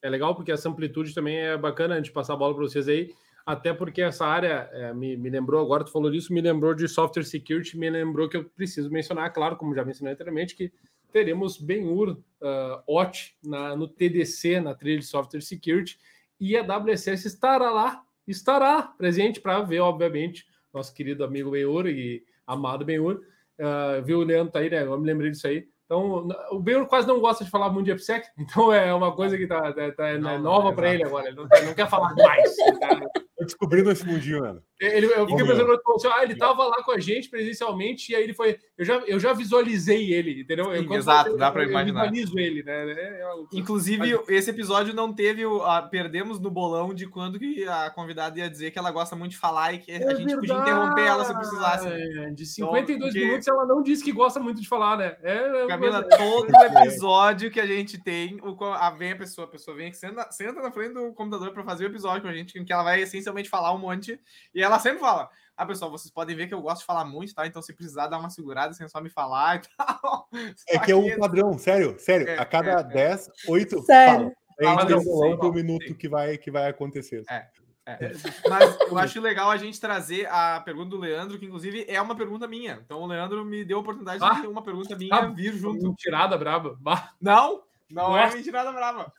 [0.00, 2.86] É legal porque essa amplitude também é bacana a gente passar a bola para vocês
[2.86, 3.12] aí,
[3.44, 6.86] até porque essa área é, me, me lembrou, agora tu falou disso, me lembrou de
[6.86, 10.72] software security, me lembrou que eu preciso mencionar, claro, como já mencionei anteriormente, que
[11.14, 15.96] teremos Ben-Hur uh, OT na, no TDC, na trilha de Software Security,
[16.40, 22.24] e a WSS estará lá, estará presente para ver, obviamente, nosso querido amigo Ben-Hur e
[22.44, 23.22] amado Ben-Hur.
[23.60, 24.82] Uh, viu o Leandro tá aí, né?
[24.82, 25.68] Eu me lembrei disso aí.
[25.84, 29.36] Então, o Ben quase não gosta de falar muito de AppSec, então é uma coisa
[29.36, 31.28] que tá, tá, tá não, nova para ele agora.
[31.28, 32.56] Ele não, não, quer falar mais.
[33.38, 34.62] Tô descobrindo esse mundinho, mano.
[34.80, 38.24] Ele, eu fiquei pensando, assim, ah, ele tava lá com a gente presencialmente, e aí
[38.24, 38.58] ele foi.
[38.76, 40.64] Eu já, eu já visualizei ele, entendeu?
[40.64, 42.06] Sim, eu, exato, eu, dá para imaginar.
[42.06, 42.90] Eu visualizo ele, né?
[42.90, 45.46] É, é Inclusive, esse episódio não teve.
[45.46, 49.14] O, a, perdemos no bolão de quando que a convidada ia dizer que ela gosta
[49.14, 50.34] muito de falar e que a é gente verdade.
[50.34, 51.88] podia interromper ela se precisasse.
[52.34, 53.18] De 52 então, porque...
[53.20, 55.16] minutos, ela não disse que gosta muito de falar, né?
[55.22, 56.48] É, Camila, todo
[56.82, 60.60] episódio que a gente tem, o, a, vem a pessoa, a pessoa vem, senta, senta
[60.60, 63.02] na frente do computador para fazer o episódio com a gente, em que ela vai
[63.02, 64.18] essencialmente falar um monte,
[64.52, 67.34] e ela sempre fala: Ah, pessoal, vocês podem ver que eu gosto de falar muito,
[67.34, 67.46] tá?
[67.46, 70.28] Então, se precisar dar uma segurada, sem só me falar e tal.
[70.68, 72.28] É que é um padrão, sério, sério.
[72.28, 74.32] É, a cada é, 10, 8 sério.
[74.60, 74.82] fala.
[74.82, 77.22] A gente tem um minuto que vai, que vai acontecer.
[77.30, 77.46] É.
[77.86, 78.12] É.
[78.48, 82.16] Mas eu acho legal a gente trazer a pergunta do Leandro, que inclusive é uma
[82.16, 82.80] pergunta minha.
[82.82, 85.52] Então o Leandro me deu a oportunidade ah, de ter uma pergunta minha ah, vir
[85.54, 85.82] junto.
[85.82, 86.78] Mentirada braba.
[87.20, 88.32] Não, não Nossa.
[88.32, 89.12] é mentirada braba.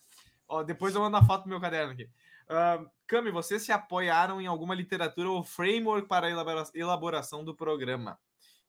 [0.47, 2.09] Ó, depois eu mando a foto do meu caderno aqui.
[2.49, 8.19] Uh, Cami, vocês se apoiaram em alguma literatura ou framework para a elaboração do programa?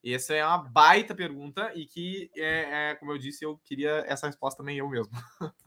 [0.05, 4.27] Essa é uma baita pergunta e que, é, é, como eu disse, eu queria essa
[4.27, 5.13] resposta também eu mesmo.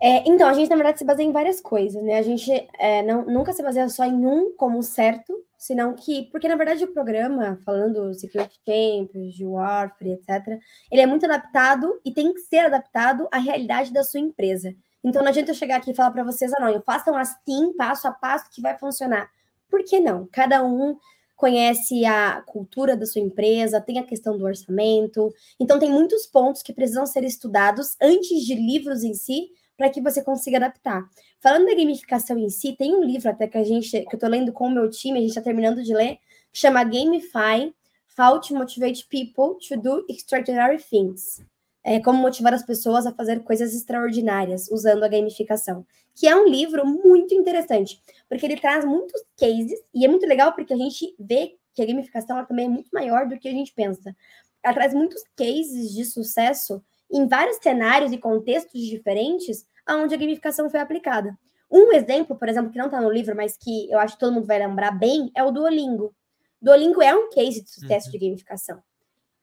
[0.00, 2.18] É, então, a gente, na verdade, se baseia em várias coisas, né?
[2.18, 6.28] A gente é, não, nunca se baseia só em um como certo, senão que...
[6.30, 12.00] Porque, na verdade, o programa, falando Security Champions, de Warfare, etc., ele é muito adaptado
[12.04, 14.72] e tem que ser adaptado à realidade da sua empresa.
[15.02, 18.08] Então não adianta eu chegar aqui e falar para vocês, ah, não, façam assim, passo
[18.08, 19.30] a passo, que vai funcionar.
[19.70, 20.28] Por que não?
[20.32, 20.96] Cada um
[21.36, 25.32] conhece a cultura da sua empresa, tem a questão do orçamento.
[25.58, 30.00] Então tem muitos pontos que precisam ser estudados antes de livros em si, para que
[30.00, 31.08] você consiga adaptar.
[31.40, 34.28] Falando da gamificação em si, tem um livro até que a gente que eu estou
[34.28, 36.18] lendo com o meu time, a gente está terminando de ler,
[36.52, 37.72] que chama Gamify:
[38.18, 41.40] How to Motivate People to Do Extraordinary Things.
[41.88, 46.46] É, Como Motivar as Pessoas a Fazer Coisas Extraordinárias Usando a Gamificação, que é um
[46.46, 51.14] livro muito interessante, porque ele traz muitos cases, e é muito legal porque a gente
[51.18, 54.14] vê que a gamificação também é muito maior do que a gente pensa.
[54.62, 60.68] Ela traz muitos cases de sucesso em vários cenários e contextos diferentes onde a gamificação
[60.68, 61.38] foi aplicada.
[61.70, 64.34] Um exemplo, por exemplo, que não está no livro, mas que eu acho que todo
[64.34, 66.14] mundo vai lembrar bem, é o Duolingo.
[66.60, 68.12] Duolingo é um case de sucesso uhum.
[68.12, 68.82] de gamificação.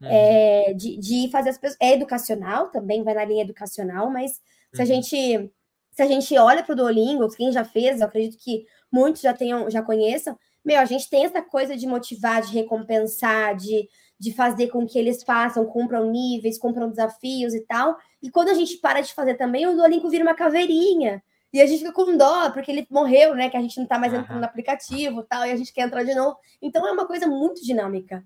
[0.02, 0.08] Uhum.
[0.10, 1.78] É, de, de fazer as pessoas.
[1.82, 4.32] É educacional, também vai na linha educacional, mas
[4.74, 4.86] se a uhum.
[4.86, 5.52] gente
[5.91, 9.34] se a gente olha para o Duolingo, quem já fez, eu acredito que muitos já
[9.34, 13.88] tenham, já conheçam, meu, a gente tem essa coisa de motivar, de recompensar, de,
[14.20, 17.96] de fazer com que eles façam, cumpram níveis, cumpram desafios e tal.
[18.22, 21.24] E quando a gente para de fazer também, o Duolingo vira uma caveirinha.
[21.54, 23.50] E a gente fica com dó, porque ele morreu, né?
[23.50, 25.84] Que a gente não tá mais entrando no aplicativo e tal, e a gente quer
[25.84, 26.36] entrar de novo.
[26.62, 28.26] Então é uma coisa muito dinâmica.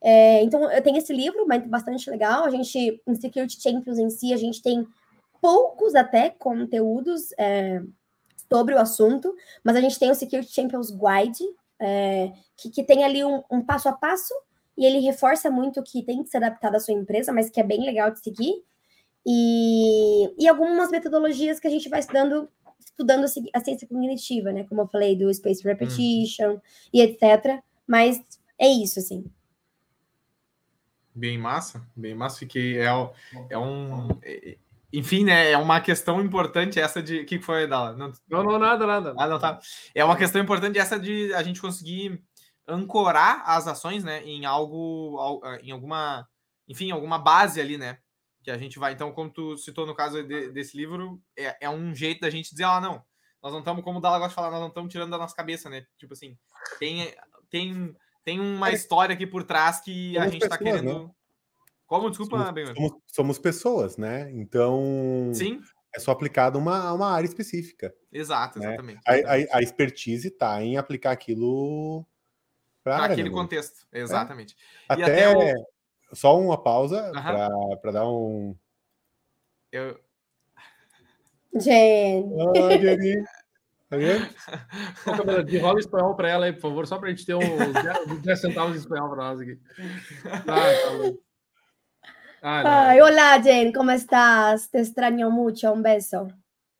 [0.00, 2.44] É, então, eu tenho esse livro, mas bastante legal.
[2.44, 4.86] A gente, em Security Champions em si, a gente tem
[5.40, 7.82] poucos até conteúdos é,
[8.50, 11.44] sobre o assunto, mas a gente tem o Security Champions Guide,
[11.80, 14.34] é, que, que, tem ali um, um, passo a passo,
[14.76, 17.64] e ele reforça muito que tem que ser adaptado à sua empresa, mas que é
[17.64, 18.62] bem legal de seguir.
[19.26, 22.48] E, e algumas metodologias que a gente vai estudando
[22.80, 24.64] estudando a ciência cognitiva, né?
[24.64, 26.60] Como eu falei, do space repetition hum.
[26.92, 27.62] e etc.
[27.86, 28.20] Mas
[28.58, 29.24] é isso, assim.
[31.18, 32.38] Bem massa, bem massa.
[32.38, 32.78] Fiquei.
[32.78, 32.86] É,
[33.50, 34.08] é um.
[34.22, 34.56] É,
[34.92, 35.50] enfim, né?
[35.50, 37.20] É uma questão importante essa de.
[37.20, 37.94] O que foi, Dala?
[37.94, 39.14] Não, não, não, nada, nada.
[39.18, 39.58] Ah, não, tá.
[39.94, 42.22] É uma questão importante essa de a gente conseguir
[42.66, 44.22] ancorar as ações, né?
[44.22, 45.42] Em algo.
[45.62, 46.26] Em alguma.
[46.68, 47.98] Enfim, alguma base ali, né?
[48.48, 48.92] que a gente vai.
[48.92, 52.50] Então, como tu citou no caso de, desse livro, é, é, um jeito da gente
[52.50, 53.04] dizer, ah, não,
[53.42, 55.36] nós não estamos, como o Dala gosta de falar, nós não estamos tirando da nossa
[55.36, 55.84] cabeça, né?
[55.98, 56.36] Tipo assim,
[56.78, 57.14] tem,
[57.50, 57.94] tem,
[58.28, 58.74] tem uma é.
[58.74, 61.04] história aqui por trás que somos a gente está querendo.
[61.04, 61.10] Né?
[61.86, 62.10] Como?
[62.10, 64.30] Desculpa, somos, somos, somos, pessoas, né?
[64.32, 65.32] Então.
[65.32, 65.62] Sim.
[65.96, 67.94] É só aplicado uma, uma área específica.
[68.12, 68.66] Exato, né?
[68.66, 69.00] exatamente.
[69.06, 72.04] A, a, a expertise está em aplicar aquilo
[72.84, 73.86] para aquele né, contexto.
[73.90, 74.54] Exatamente.
[74.90, 74.92] É.
[74.92, 75.66] Até, até o...
[76.12, 77.76] Só uma pausa uhum.
[77.80, 78.54] para dar um.
[79.72, 79.98] Eu.
[81.54, 82.30] Jen.
[82.54, 83.24] Jenny.
[83.88, 84.28] Tá vendo?
[85.62, 88.72] rola espanhol para ela aí, por favor, só para a gente ter uns 10 centavos
[88.74, 89.58] de espanhol para nós aqui.
[92.40, 94.68] Ah, tá ah, Ai, olá, Jen, como estás?
[94.68, 96.28] Te extraño mucho, um beijo.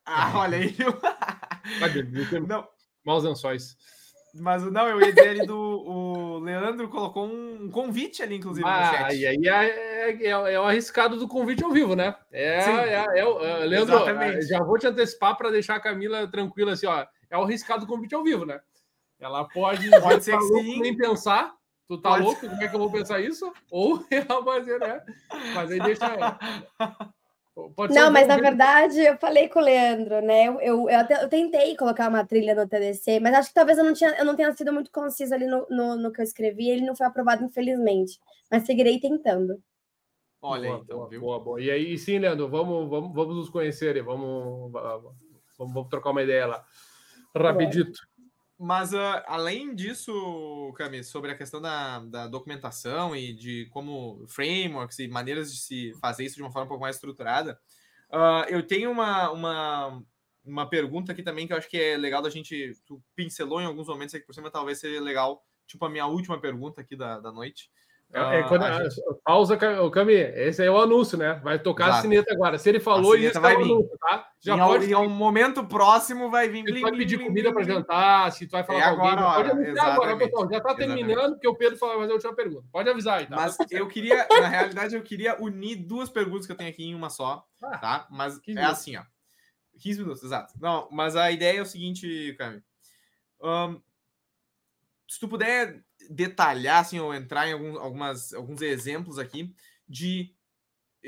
[0.05, 0.73] Ah, olha aí.
[2.47, 2.65] Não.
[3.03, 3.75] Maus lençóis.
[4.33, 5.57] Mas não, eu ia dizer ali do.
[5.57, 9.15] O Leandro colocou um convite ali, inclusive, ah, no chat.
[9.15, 12.15] E aí é, é, é, o arriscado do convite ao vivo, né?
[12.31, 14.47] É, é, é, é Leandro, Exatamente.
[14.47, 17.05] já vou te antecipar para deixar a Camila tranquila assim, ó.
[17.29, 18.59] É o arriscado do convite ao vivo, né?
[19.19, 20.79] Ela pode, pode ser tá sim.
[20.79, 21.53] nem pensar.
[21.87, 22.23] Tu tá pode.
[22.23, 22.47] louco?
[22.47, 23.51] Como é que eu vou pensar isso?
[23.71, 25.01] Ou ela vai dizer, né?
[25.55, 26.39] Mas aí deixa ela.
[27.75, 30.47] Pode não, mas na verdade eu falei com o Leandro, né?
[30.47, 33.77] Eu, eu, eu, até, eu, tentei colocar uma trilha no TDC, mas acho que talvez
[33.77, 36.23] eu não, tinha, eu não tenha sido muito concisa ali no, no, no que eu
[36.23, 38.19] escrevi, ele não foi aprovado, infelizmente.
[38.49, 39.61] Mas seguirei tentando.
[40.41, 41.21] Olha boa, então, boa, viu?
[41.21, 41.61] Boa, boa.
[41.61, 45.13] E aí, sim, Leandro, vamos, vamos, vamos nos conhecer aí, vamos, vamos,
[45.57, 46.65] vamos trocar uma ideia lá.
[47.35, 48.08] Rapidito.
[48.61, 54.99] Mas uh, além disso, Cami, sobre a questão da, da, documentação e de como frameworks
[54.99, 57.57] e maneiras de se fazer isso de uma forma um pouco mais estruturada,
[58.11, 60.03] uh, eu tenho uma, uma,
[60.43, 62.73] uma pergunta aqui também que eu acho que é legal da gente.
[62.85, 66.37] Tu pincelou em alguns momentos aqui por cima, talvez seja legal, tipo a minha última
[66.37, 67.71] pergunta aqui da, da noite.
[68.11, 68.95] É, é quando, a gente...
[69.23, 69.53] Pausa,
[69.83, 71.39] o Cami, esse é o anúncio, né?
[71.43, 71.99] Vai tocar Exato.
[71.99, 72.57] a sineta agora.
[72.57, 73.65] Se ele falou isso, vai é vir.
[73.65, 74.27] Anúncio, tá?
[74.39, 74.91] Já em pode.
[74.91, 76.65] Em um momento próximo vai vir.
[76.65, 79.23] Se tu vai pedir blim, comida para jantar, se tu vai falar é com alguém,
[79.23, 80.49] pode avisar agora, pessoal.
[80.49, 82.67] Já está terminando, porque o Pedro falou fazer a última pergunta.
[82.71, 83.35] Pode avisar aí, tá?
[83.35, 86.95] Mas eu queria, na realidade, eu queria unir duas perguntas que eu tenho aqui em
[86.95, 88.07] uma só, ah, tá?
[88.09, 88.71] Mas é minutos.
[88.71, 89.03] assim, ó.
[89.79, 90.53] 15 minutos, exato.
[90.59, 92.61] Não, mas a ideia é o seguinte, Cami.
[93.41, 93.79] Um,
[95.07, 99.53] se tu puder detalhar, assim, ou entrar em alguns, algumas, alguns exemplos aqui
[99.87, 100.33] de.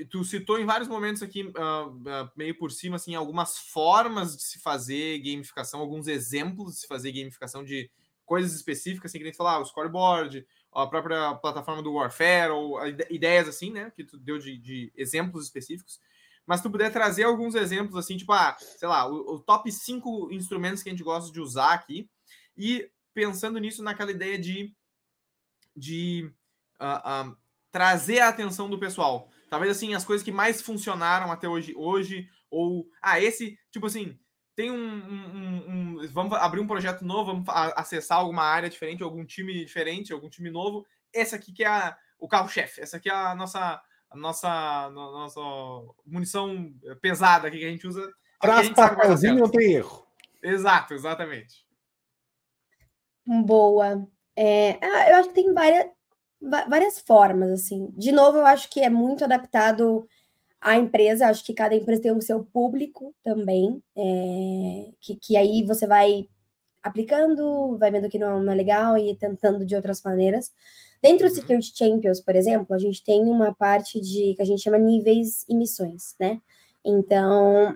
[0.10, 4.44] Tu citou em vários momentos aqui, uh, uh, meio por cima, assim, algumas formas de
[4.44, 7.92] se fazer gamificação, alguns exemplos de se fazer gamificação de
[8.26, 12.80] coisas específicas, assim, que nem falar, ah, o scoreboard, a própria plataforma do Warfare, ou
[13.10, 16.00] ideias assim, né, que tu deu de, de exemplos específicos.
[16.46, 20.32] Mas tu puder trazer alguns exemplos, assim, tipo, ah, sei lá, o, o top 5
[20.32, 22.10] instrumentos que a gente gosta de usar aqui,
[22.56, 24.74] e pensando nisso naquela ideia de
[25.76, 26.32] de
[26.80, 27.38] uh, uh,
[27.72, 29.30] trazer a atenção do pessoal.
[29.50, 34.18] Talvez assim, as coisas que mais funcionaram até hoje, hoje, ou ah, esse, tipo assim,
[34.56, 37.46] tem um, um, um vamos abrir um projeto novo, vamos
[37.76, 40.86] acessar alguma área diferente, algum time diferente, algum time novo.
[41.14, 45.12] Esse aqui que é a, o carro-chefe, essa aqui é a nossa a nossa, no,
[45.12, 45.40] nossa
[46.06, 48.12] munição pesada aqui que a gente usa.
[48.42, 50.06] Traz papelzinho não tem erro.
[50.44, 51.66] Exato, exatamente.
[53.26, 54.06] Boa.
[54.36, 55.88] É, ah, eu acho que tem várias,
[56.42, 57.90] várias formas, assim.
[57.98, 60.08] De novo, eu acho que é muito adaptado
[60.60, 61.28] à empresa.
[61.28, 66.28] Acho que cada empresa tem o seu público também, é, que, que aí você vai
[66.84, 70.52] aplicando, vai vendo que não, não é legal e tentando de outras maneiras.
[71.02, 71.36] Dentro do uhum.
[71.36, 75.46] Security Champions, por exemplo, a gente tem uma parte de que a gente chama níveis
[75.50, 76.40] e missões, né?
[76.86, 77.76] Então,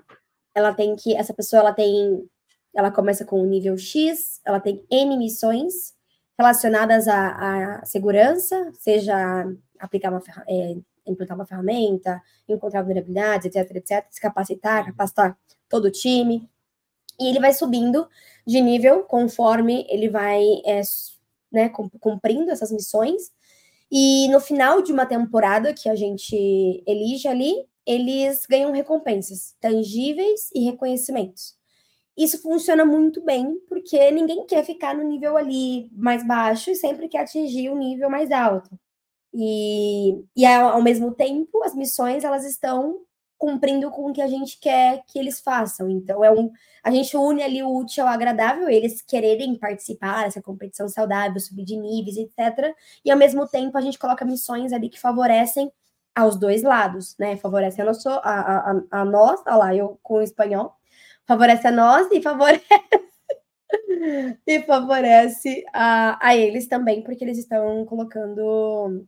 [0.54, 2.28] ela tem que essa pessoa ela tem
[2.74, 5.95] ela começa com o nível X, ela tem N missões
[6.38, 9.46] relacionadas à, à segurança, seja
[9.80, 10.76] aplicar uma é,
[11.08, 14.86] implantar uma ferramenta, encontrar vulnerabilidades, etc, etc, se capacitar, uhum.
[14.88, 15.38] capacitar
[15.70, 16.50] todo o time.
[17.20, 18.08] E ele vai subindo
[18.46, 20.82] de nível conforme ele vai é,
[21.52, 21.70] né,
[22.00, 23.32] cumprindo essas missões.
[23.92, 30.50] E no final de uma temporada que a gente elige ali, eles ganham recompensas tangíveis
[30.54, 31.55] e reconhecimentos.
[32.18, 37.10] Isso funciona muito bem, porque ninguém quer ficar no nível ali mais baixo e sempre
[37.10, 38.70] quer atingir o nível mais alto.
[39.34, 43.02] E, e ao, mesmo tempo, as missões elas estão
[43.38, 45.90] cumprindo com o que a gente quer que eles façam.
[45.90, 46.50] Então, é um,
[46.82, 51.66] a gente une ali o útil ao agradável, eles quererem participar dessa competição saudável, subir
[51.66, 52.74] de níveis, etc.
[53.04, 55.70] E ao mesmo tempo, a gente coloca missões ali que favorecem
[56.16, 57.36] aos dois lados, né?
[57.36, 60.74] Favorece a, a, a, a nós, olha lá, eu com o espanhol,
[61.26, 62.64] favorece a nós e favorece
[64.46, 69.06] e favorece a, a eles também, porque eles estão colocando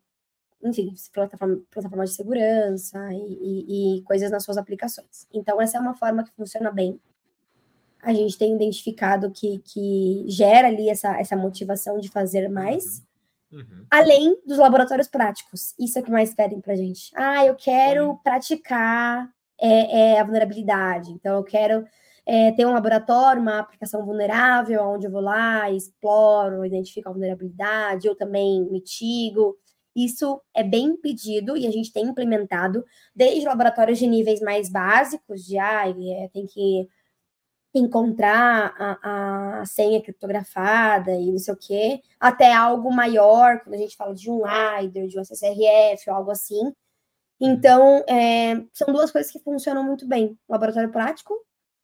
[0.63, 5.27] enfim, plataforma, plataforma de segurança e, e, e, coisas nas suas aplicações.
[5.33, 6.99] Então, essa é uma forma que funciona bem.
[8.01, 13.03] A gente tem identificado que, que gera ali essa, essa motivação de fazer mais,
[13.51, 13.59] uhum.
[13.59, 13.85] uhum.
[13.89, 15.73] além dos laboratórios práticos.
[15.79, 17.11] Isso é o que mais pedem para gente.
[17.15, 18.17] Ah, eu quero uhum.
[18.17, 21.11] praticar é, é, a vulnerabilidade.
[21.11, 21.85] Então, eu quero
[22.27, 28.05] é, ter um laboratório, uma aplicação vulnerável, onde eu vou lá, exploro, identifico a vulnerabilidade,
[28.05, 29.57] eu também mitigo.
[29.95, 32.83] Isso é bem pedido e a gente tem implementado
[33.15, 35.85] desde laboratórios de níveis mais básicos, de ah,
[36.33, 36.87] tem que
[37.73, 43.77] encontrar a, a, senha criptografada e não sei o quê, até algo maior, quando a
[43.77, 46.73] gente fala de um LIDAR, de um SSRF ou algo assim.
[47.39, 50.37] Então, é, são duas coisas que funcionam muito bem.
[50.49, 51.33] laboratório prático,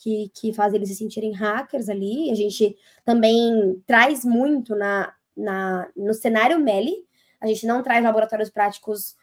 [0.04, 2.76] que, que faz eles se sentirem hackers ali, a gente
[3.06, 6.93] também traz muito na, na, no cenário Meli,
[7.39, 9.16] a gente não traz laboratórios práticos.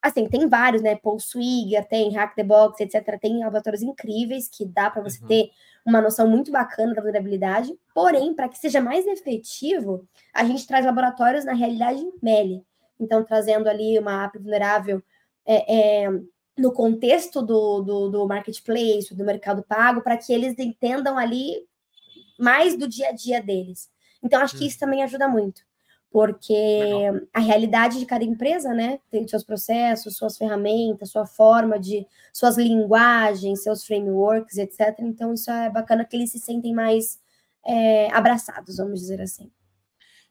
[0.00, 0.94] Assim, tem vários, né?
[0.94, 3.18] Paul Swigger, tem Hack the Box, etc.
[3.20, 5.26] Tem laboratórios incríveis que dá para você uhum.
[5.26, 5.50] ter
[5.84, 7.76] uma noção muito bacana da vulnerabilidade.
[7.92, 12.64] Porém, para que seja mais efetivo, a gente traz laboratórios na realidade MELI.
[13.00, 15.02] Então, trazendo ali uma app vulnerável
[15.44, 16.10] é, é,
[16.58, 21.66] no contexto do, do, do marketplace, do mercado pago, para que eles entendam ali
[22.38, 23.88] mais do dia a dia deles.
[24.22, 25.62] Então, acho que isso também ajuda muito
[26.10, 27.20] porque Legal.
[27.34, 32.56] a realidade de cada empresa, né, tem seus processos, suas ferramentas, sua forma de, suas
[32.56, 34.96] linguagens, seus frameworks, etc.
[35.00, 37.20] Então, isso é bacana que eles se sentem mais
[37.64, 39.50] é, abraçados, vamos dizer assim.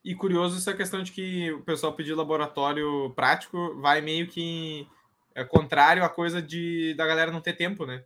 [0.03, 4.88] E curioso essa questão de que o pessoal pedir laboratório prático vai meio que
[5.38, 8.03] é contrário à coisa de da galera não ter tempo, né?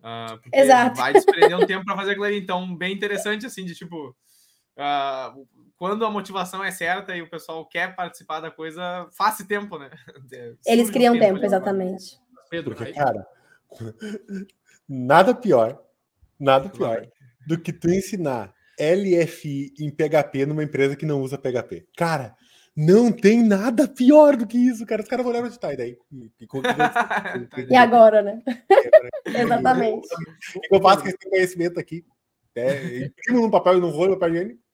[0.00, 0.96] Uh, Exato.
[0.96, 2.38] Vai desprender um tempo para fazer aquilo ali.
[2.38, 4.16] Então, bem interessante, assim, de tipo,
[4.80, 5.46] Uh,
[5.76, 9.90] quando a motivação é certa e o pessoal quer participar da coisa, faça tempo, né?
[10.66, 12.18] Eles criam tempo, tempo exatamente.
[12.48, 13.26] Pedro, Porque, cara,
[14.88, 15.82] nada pior,
[16.38, 17.06] nada pior
[17.46, 21.86] do que tu ensinar LFI em PHP numa empresa que não usa PHP.
[21.96, 22.34] Cara,
[22.76, 25.02] não tem nada pior do que isso, cara.
[25.02, 25.98] Os caras vão olhar onde tá, e daí.
[26.12, 26.30] E,
[27.70, 28.42] e agora, né?
[29.26, 30.08] É, Exatamente.
[30.70, 32.04] Eu faço com esse conhecimento aqui.
[32.54, 34.70] É, imprimo num papel e não vou no papel higiênico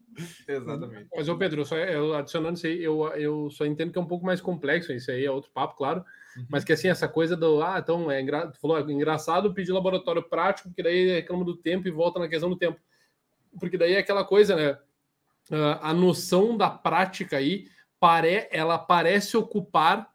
[0.48, 1.08] Exatamente.
[1.14, 4.06] Mas, ô Pedro, só, eu, adicionando isso aí, eu, eu só entendo que é um
[4.06, 6.04] pouco mais complexo, isso aí é outro papo, claro,
[6.36, 6.46] uhum.
[6.48, 8.48] mas que assim, essa coisa do, ah, então, é, engra...
[8.48, 12.28] tu falou, é engraçado pedir laboratório prático, porque daí reclama do tempo e volta na
[12.28, 12.78] questão do tempo.
[13.58, 14.72] Porque daí é aquela coisa, né,
[15.50, 17.66] uh, a noção da prática aí,
[18.06, 18.48] pare...
[18.50, 20.08] ela parece ocupar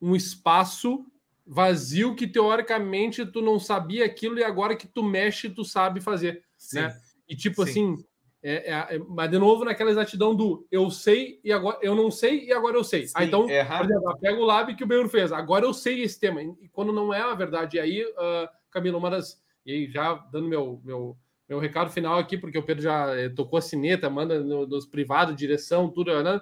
[0.00, 1.06] um espaço
[1.46, 6.42] vazio que teoricamente tu não sabia aquilo e agora que tu mexe, tu sabe fazer,
[6.58, 6.80] Sim.
[6.80, 6.96] né?
[7.28, 7.70] E tipo Sim.
[7.70, 8.04] assim,
[8.42, 12.10] é, é, é, mas de novo naquela exatidão do eu sei e agora eu não
[12.10, 13.06] sei e agora eu sei.
[13.14, 16.02] Ah, então, é por exemplo, pega o lab que o Beiro fez, agora eu sei
[16.02, 16.42] esse tema.
[16.42, 19.40] E quando não é a verdade, e aí, uh, Camila, uma das.
[19.64, 21.16] E aí, já dando meu, meu,
[21.48, 24.86] meu recado final aqui, porque o Pedro já eh, tocou a sineta, manda no, nos
[24.86, 26.40] privados, direção, tudo, né?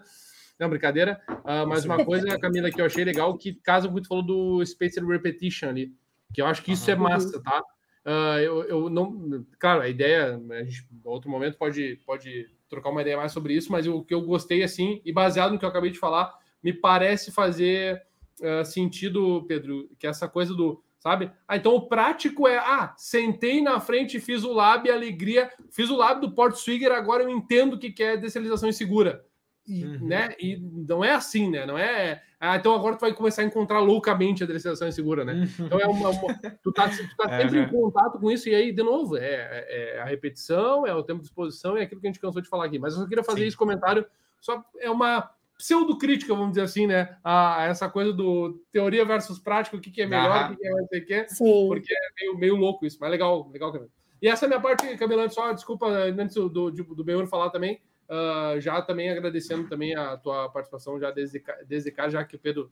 [0.58, 1.20] Não, brincadeira.
[1.28, 5.04] Uh, mas uma coisa, Camila, que eu achei legal, que casa muito falou do Spaced
[5.04, 5.92] Repetition ali,
[6.32, 6.96] que eu acho que isso uhum.
[6.96, 7.62] é massa, tá?
[8.06, 9.44] Uh, eu, eu não.
[9.58, 13.54] Claro, a ideia, a gente, em outro momento, pode, pode trocar uma ideia mais sobre
[13.54, 16.32] isso, mas o que eu gostei, assim, e baseado no que eu acabei de falar,
[16.62, 18.02] me parece fazer
[18.40, 20.82] uh, sentido, Pedro, que essa coisa do.
[20.98, 21.30] Sabe?
[21.46, 25.96] Ah, então o prático é, ah, sentei na frente, fiz o lab, alegria, fiz o
[25.96, 29.22] lab do Port Swigger, agora eu entendo o que é descentralização insegura.
[29.66, 30.06] E, uhum.
[30.06, 30.34] né?
[30.38, 31.64] e não é assim, né?
[31.64, 32.22] Não é.
[32.38, 35.32] Ah, então agora tu vai começar a encontrar loucamente a descentralização insegura, né?
[35.32, 35.66] Uhum.
[35.66, 36.10] Então é uma.
[36.10, 37.66] uma tu tá, tu tá é, sempre né?
[37.66, 41.20] em contato com isso, e aí, de novo, é, é, a repetição, é o tempo
[41.20, 42.78] de exposição, é aquilo que a gente cansou de falar aqui.
[42.78, 43.46] Mas eu só queria fazer Sim.
[43.46, 44.04] esse comentário,
[44.40, 47.16] só é uma pseudo-crítica, vamos dizer assim, né?
[47.24, 50.66] A, essa coisa do teoria versus prática, o que, que é melhor, o que, que
[50.66, 53.90] é sei o que, porque é meio, meio louco isso, mas legal, legal, Camila.
[54.20, 57.50] E essa é a minha parte, Camila, só desculpa, antes do, do, do Benhur falar
[57.50, 62.36] também, uh, já também agradecendo também a tua participação já desde, desde cá, já que
[62.36, 62.70] o Pedro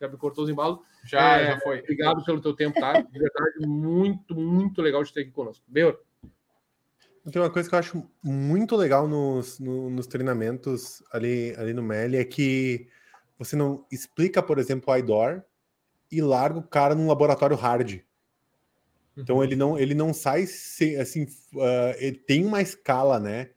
[0.00, 0.80] já me cortou os embalos.
[1.04, 1.80] Já, é, já foi.
[1.80, 3.00] Obrigado pelo teu tempo, tá?
[3.00, 5.64] De verdade, muito, muito legal de ter aqui conosco.
[5.66, 5.98] Benhur.
[7.30, 11.82] Tem uma coisa que eu acho muito legal nos, no, nos treinamentos ali, ali no
[11.82, 12.88] Meli é que
[13.36, 15.42] você não explica, por exemplo, o IDOR
[16.10, 18.00] e larga o cara num laboratório hard.
[19.16, 19.44] Então uhum.
[19.44, 20.44] ele não ele não sai
[21.00, 23.50] assim, uh, ele tem uma escala, né,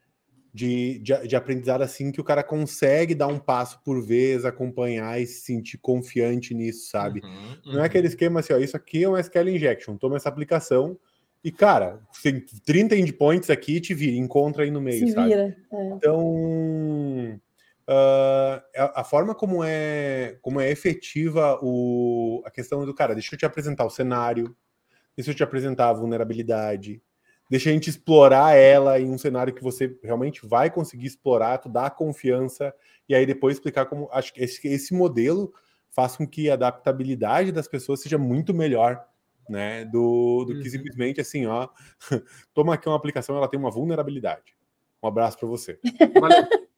[0.53, 5.21] de, de, de, aprendizado assim que o cara consegue dar um passo por vez, acompanhar
[5.21, 7.21] e se sentir confiante nisso, sabe?
[7.23, 7.57] Uhum, uhum.
[7.65, 7.83] Não é uhum.
[7.83, 10.97] aquele esquema assim, ó, isso aqui é uma SQL injection, toma essa aplicação,
[11.43, 15.29] e, cara, tem 30 endpoints aqui, te vira, encontra aí no meio, Se sabe?
[15.29, 15.89] Vira, é.
[15.91, 17.39] Então,
[17.87, 23.33] uh, a, a, forma como é, como é efetiva o, a questão do cara, deixa
[23.33, 24.53] eu te apresentar o cenário,
[25.15, 27.01] deixa eu te apresentar a vulnerabilidade,
[27.49, 31.69] deixa a gente explorar ela em um cenário que você realmente vai conseguir explorar, tu
[31.69, 32.73] dá confiança,
[33.07, 34.09] e aí depois explicar como.
[34.11, 35.53] Acho que esse, esse modelo
[35.91, 39.03] faz com que a adaptabilidade das pessoas seja muito melhor
[39.49, 39.83] né?
[39.85, 40.61] Do, do uhum.
[40.61, 41.67] que simplesmente assim, ó,
[42.53, 44.55] toma aqui uma aplicação, ela tem uma vulnerabilidade.
[45.01, 45.79] Um abraço para você.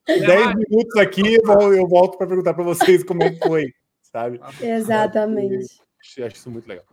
[0.08, 4.40] 10 minutos aqui, eu volto para perguntar para vocês como é que foi, sabe?
[4.62, 5.82] Exatamente.
[6.18, 6.86] Eu acho isso muito legal.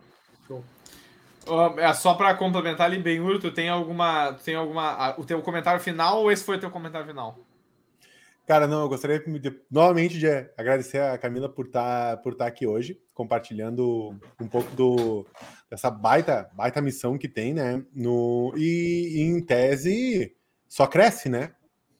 [1.77, 6.21] É só para complementar ali, bem, tu tem alguma, tem alguma, o teu comentário final
[6.21, 7.39] ou esse foi o teu comentário final?
[8.49, 10.27] Cara, não, eu gostaria de, novamente de
[10.57, 15.23] agradecer a Camila por estar tá, por tá aqui hoje, compartilhando um pouco do,
[15.69, 17.83] dessa baita, baita missão que tem, né?
[17.93, 20.35] No, e, em tese
[20.67, 21.51] só cresce, né?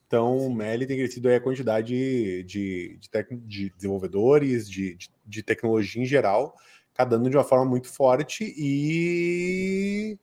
[0.08, 5.08] Então, o Meli tem crescido aí a quantidade de, de, tec, de desenvolvedores, de, de,
[5.24, 6.56] de, tecnologia em geral,
[6.94, 10.18] cada ano de uma forma muito forte e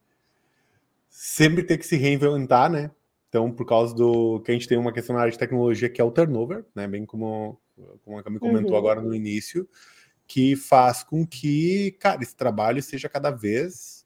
[1.10, 2.92] sempre ter que se reinventar, né?
[3.30, 6.00] Então, por causa do que a gente tem uma questão na área de tecnologia que
[6.00, 6.88] é o turnover, né?
[6.88, 7.60] Bem como,
[8.04, 8.78] como a Cami comentou uhum.
[8.78, 9.68] agora no início,
[10.28, 14.06] que faz com que, cara, esse trabalho seja cada vez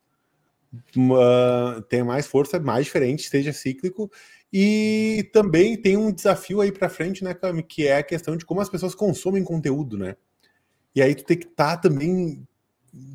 [0.74, 4.12] uh, tenha mais força, mais diferente, seja cíclico.
[4.52, 8.46] E também tem um desafio aí para frente, né, Cami, que é a questão de
[8.46, 10.16] como as pessoas consomem conteúdo, né?
[10.94, 12.46] E aí tu tem que estar tá também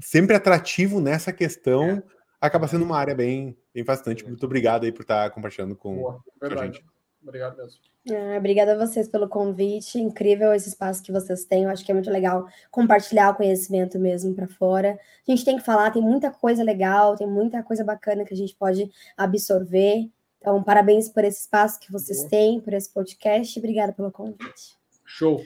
[0.01, 1.85] sempre atrativo nessa questão.
[1.85, 2.03] É.
[2.41, 4.24] Acaba sendo uma área bem, bem bastante.
[4.24, 6.85] Muito obrigado aí por estar compartilhando com, Boa, com a gente.
[7.22, 7.81] Obrigado mesmo.
[8.09, 9.99] Ah, obrigada a vocês pelo convite.
[9.99, 11.64] Incrível esse espaço que vocês têm.
[11.64, 14.99] Eu acho que é muito legal compartilhar o conhecimento mesmo para fora.
[15.27, 18.37] A gente tem que falar, tem muita coisa legal, tem muita coisa bacana que a
[18.37, 20.09] gente pode absorver.
[20.39, 22.31] Então, parabéns por esse espaço que vocês Boa.
[22.31, 23.59] têm, por esse podcast.
[23.59, 24.77] Obrigada pelo convite.
[25.05, 25.43] Show.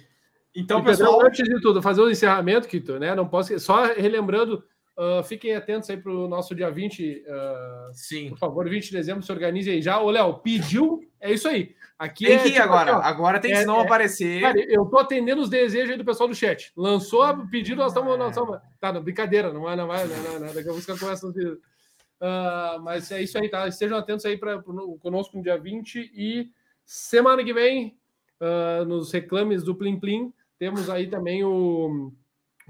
[0.54, 3.14] Então, e, pessoal, Pedro, antes de tudo, fazer o um encerramento, Kito, né?
[3.14, 4.64] Não posso só relembrando
[5.00, 7.24] Uh, fiquem atentos aí para o nosso dia 20.
[7.26, 8.28] Uh, ah, Sim.
[8.28, 9.98] Por favor, 20 de dezembro, se organize aí já.
[9.98, 11.74] Ô, Léo, pediu, é isso aí.
[11.98, 12.96] Aqui tem é, que ir tipo, agora.
[12.96, 14.42] Aqui, agora tem que é, não é, aparecer.
[14.42, 16.70] Cara, eu tô atendendo os desejos aí do pessoal do chat.
[16.76, 18.18] Lançou o pedido, nós estamos.
[18.18, 20.52] Nós estamos tá, não, brincadeira, não é, não é, não não é.
[20.52, 23.66] Daqui a pouco começa uh, Mas é isso aí, tá?
[23.68, 26.50] Estejam atentos aí para conosco no dia 20 e
[26.84, 27.96] semana que vem,
[28.38, 30.30] uh, nos reclames do Plim Plim,
[30.60, 32.12] temos aí também o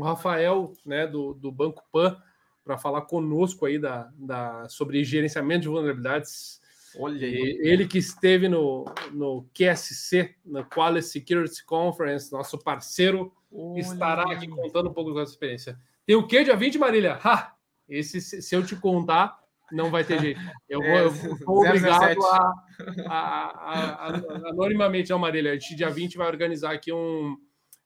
[0.01, 2.17] o Rafael, né, do, do Banco Pan,
[2.65, 6.61] para falar conosco aí da, da, sobre gerenciamento de vulnerabilidades.
[6.97, 7.59] Olha aí.
[7.63, 14.49] Ele que esteve no, no QSC, na Quality Security Conference, nosso parceiro, Olha estará aqui
[14.49, 15.79] contando um pouco da sua experiência.
[16.07, 17.19] Tem o que dia 20, Marília?
[17.23, 17.55] Ha!
[17.89, 19.39] Esse, se eu te contar,
[19.73, 20.41] não vai ter jeito.
[20.69, 21.11] Eu vou, eu
[21.45, 22.65] vou obrigado a,
[23.07, 24.15] a, a, a,
[24.51, 25.53] anonimamente, não, Marília.
[25.53, 27.37] A gente, dia 20, vai organizar aqui um,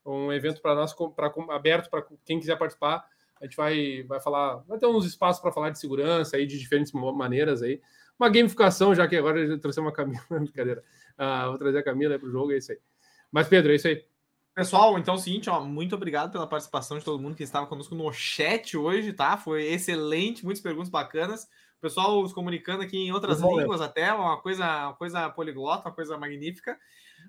[0.05, 3.05] um evento para nós, pra, aberto para quem quiser participar.
[3.40, 6.59] A gente vai, vai falar, vai ter uns espaços para falar de segurança aí, de
[6.59, 7.81] diferentes maneiras aí.
[8.18, 10.85] Uma gamificação, já que agora eu trouxe uma Camila, brincadeira.
[11.18, 12.78] Uh, vou trazer a Camila para o jogo, é isso aí.
[13.31, 14.05] Mas, Pedro, é isso aí.
[14.55, 17.66] Pessoal, então é o seguinte, ó, muito obrigado pela participação de todo mundo que estava
[17.66, 19.36] conosco no chat hoje, tá?
[19.36, 21.43] Foi excelente, muitas perguntas bacanas.
[21.78, 25.89] O pessoal se comunicando aqui em outras Bom, línguas até, uma coisa, uma coisa poliglota,
[25.89, 26.78] uma coisa magnífica.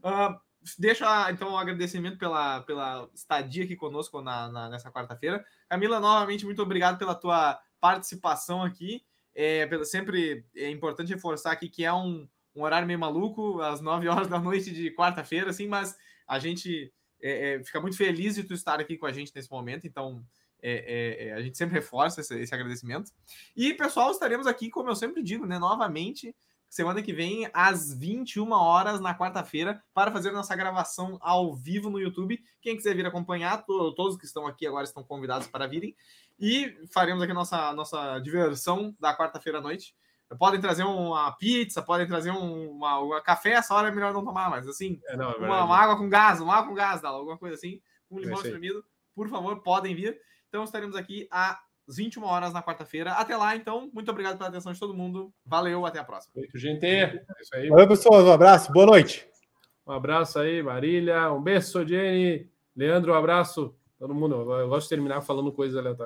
[0.03, 0.39] Uh,
[0.77, 5.45] deixa então um agradecimento pela, pela estadia aqui conosco na, na nessa quarta-feira.
[5.69, 9.03] Camila, novamente, muito obrigado pela tua participação aqui.
[9.33, 14.07] É, sempre é importante reforçar aqui que é um, um horário meio maluco, às 9
[14.07, 15.95] horas da noite de quarta-feira, assim, mas
[16.27, 19.51] a gente é, é, fica muito feliz de tu estar aqui com a gente nesse
[19.51, 20.25] momento, então
[20.61, 23.11] é, é, é a gente sempre reforça esse, esse, agradecimento.
[23.55, 26.35] E, pessoal, estaremos aqui, como eu sempre digo, né, novamente,
[26.69, 31.99] semana que vem, às 21 horas, na quarta-feira, para fazer nossa gravação ao vivo no
[31.99, 32.39] YouTube.
[32.61, 35.95] Quem quiser vir acompanhar, to, todos que estão aqui agora estão convidados para virem.
[36.39, 39.95] E faremos aqui nossa, nossa diversão da quarta-feira à noite.
[40.39, 44.25] Podem trazer uma pizza, podem trazer um, uma, uma, café, essa hora é melhor não
[44.25, 47.03] tomar, mas assim, é, não, é uma, uma, água com gás, uma água com gás,
[47.03, 47.79] alguma coisa assim,
[48.11, 48.83] limão é espremido,
[49.13, 50.19] por favor, podem vir.
[50.49, 51.27] Então estaremos aqui
[51.87, 53.11] às 21 horas na quarta-feira.
[53.13, 55.31] Até lá, então, muito obrigado pela atenção de todo mundo.
[55.45, 56.33] Valeu, até a próxima.
[56.33, 56.85] Feito, gente.
[56.85, 57.69] É isso aí.
[57.69, 58.23] Valeu, pessoal.
[58.23, 59.27] Um abraço, boa noite.
[59.87, 61.31] Um abraço aí, Marília.
[61.31, 62.49] Um beijo, Jenny.
[62.75, 63.75] Leandro, um abraço.
[63.99, 64.51] Todo mundo.
[64.53, 65.99] Eu gosto de terminar falando coisas aleatórias.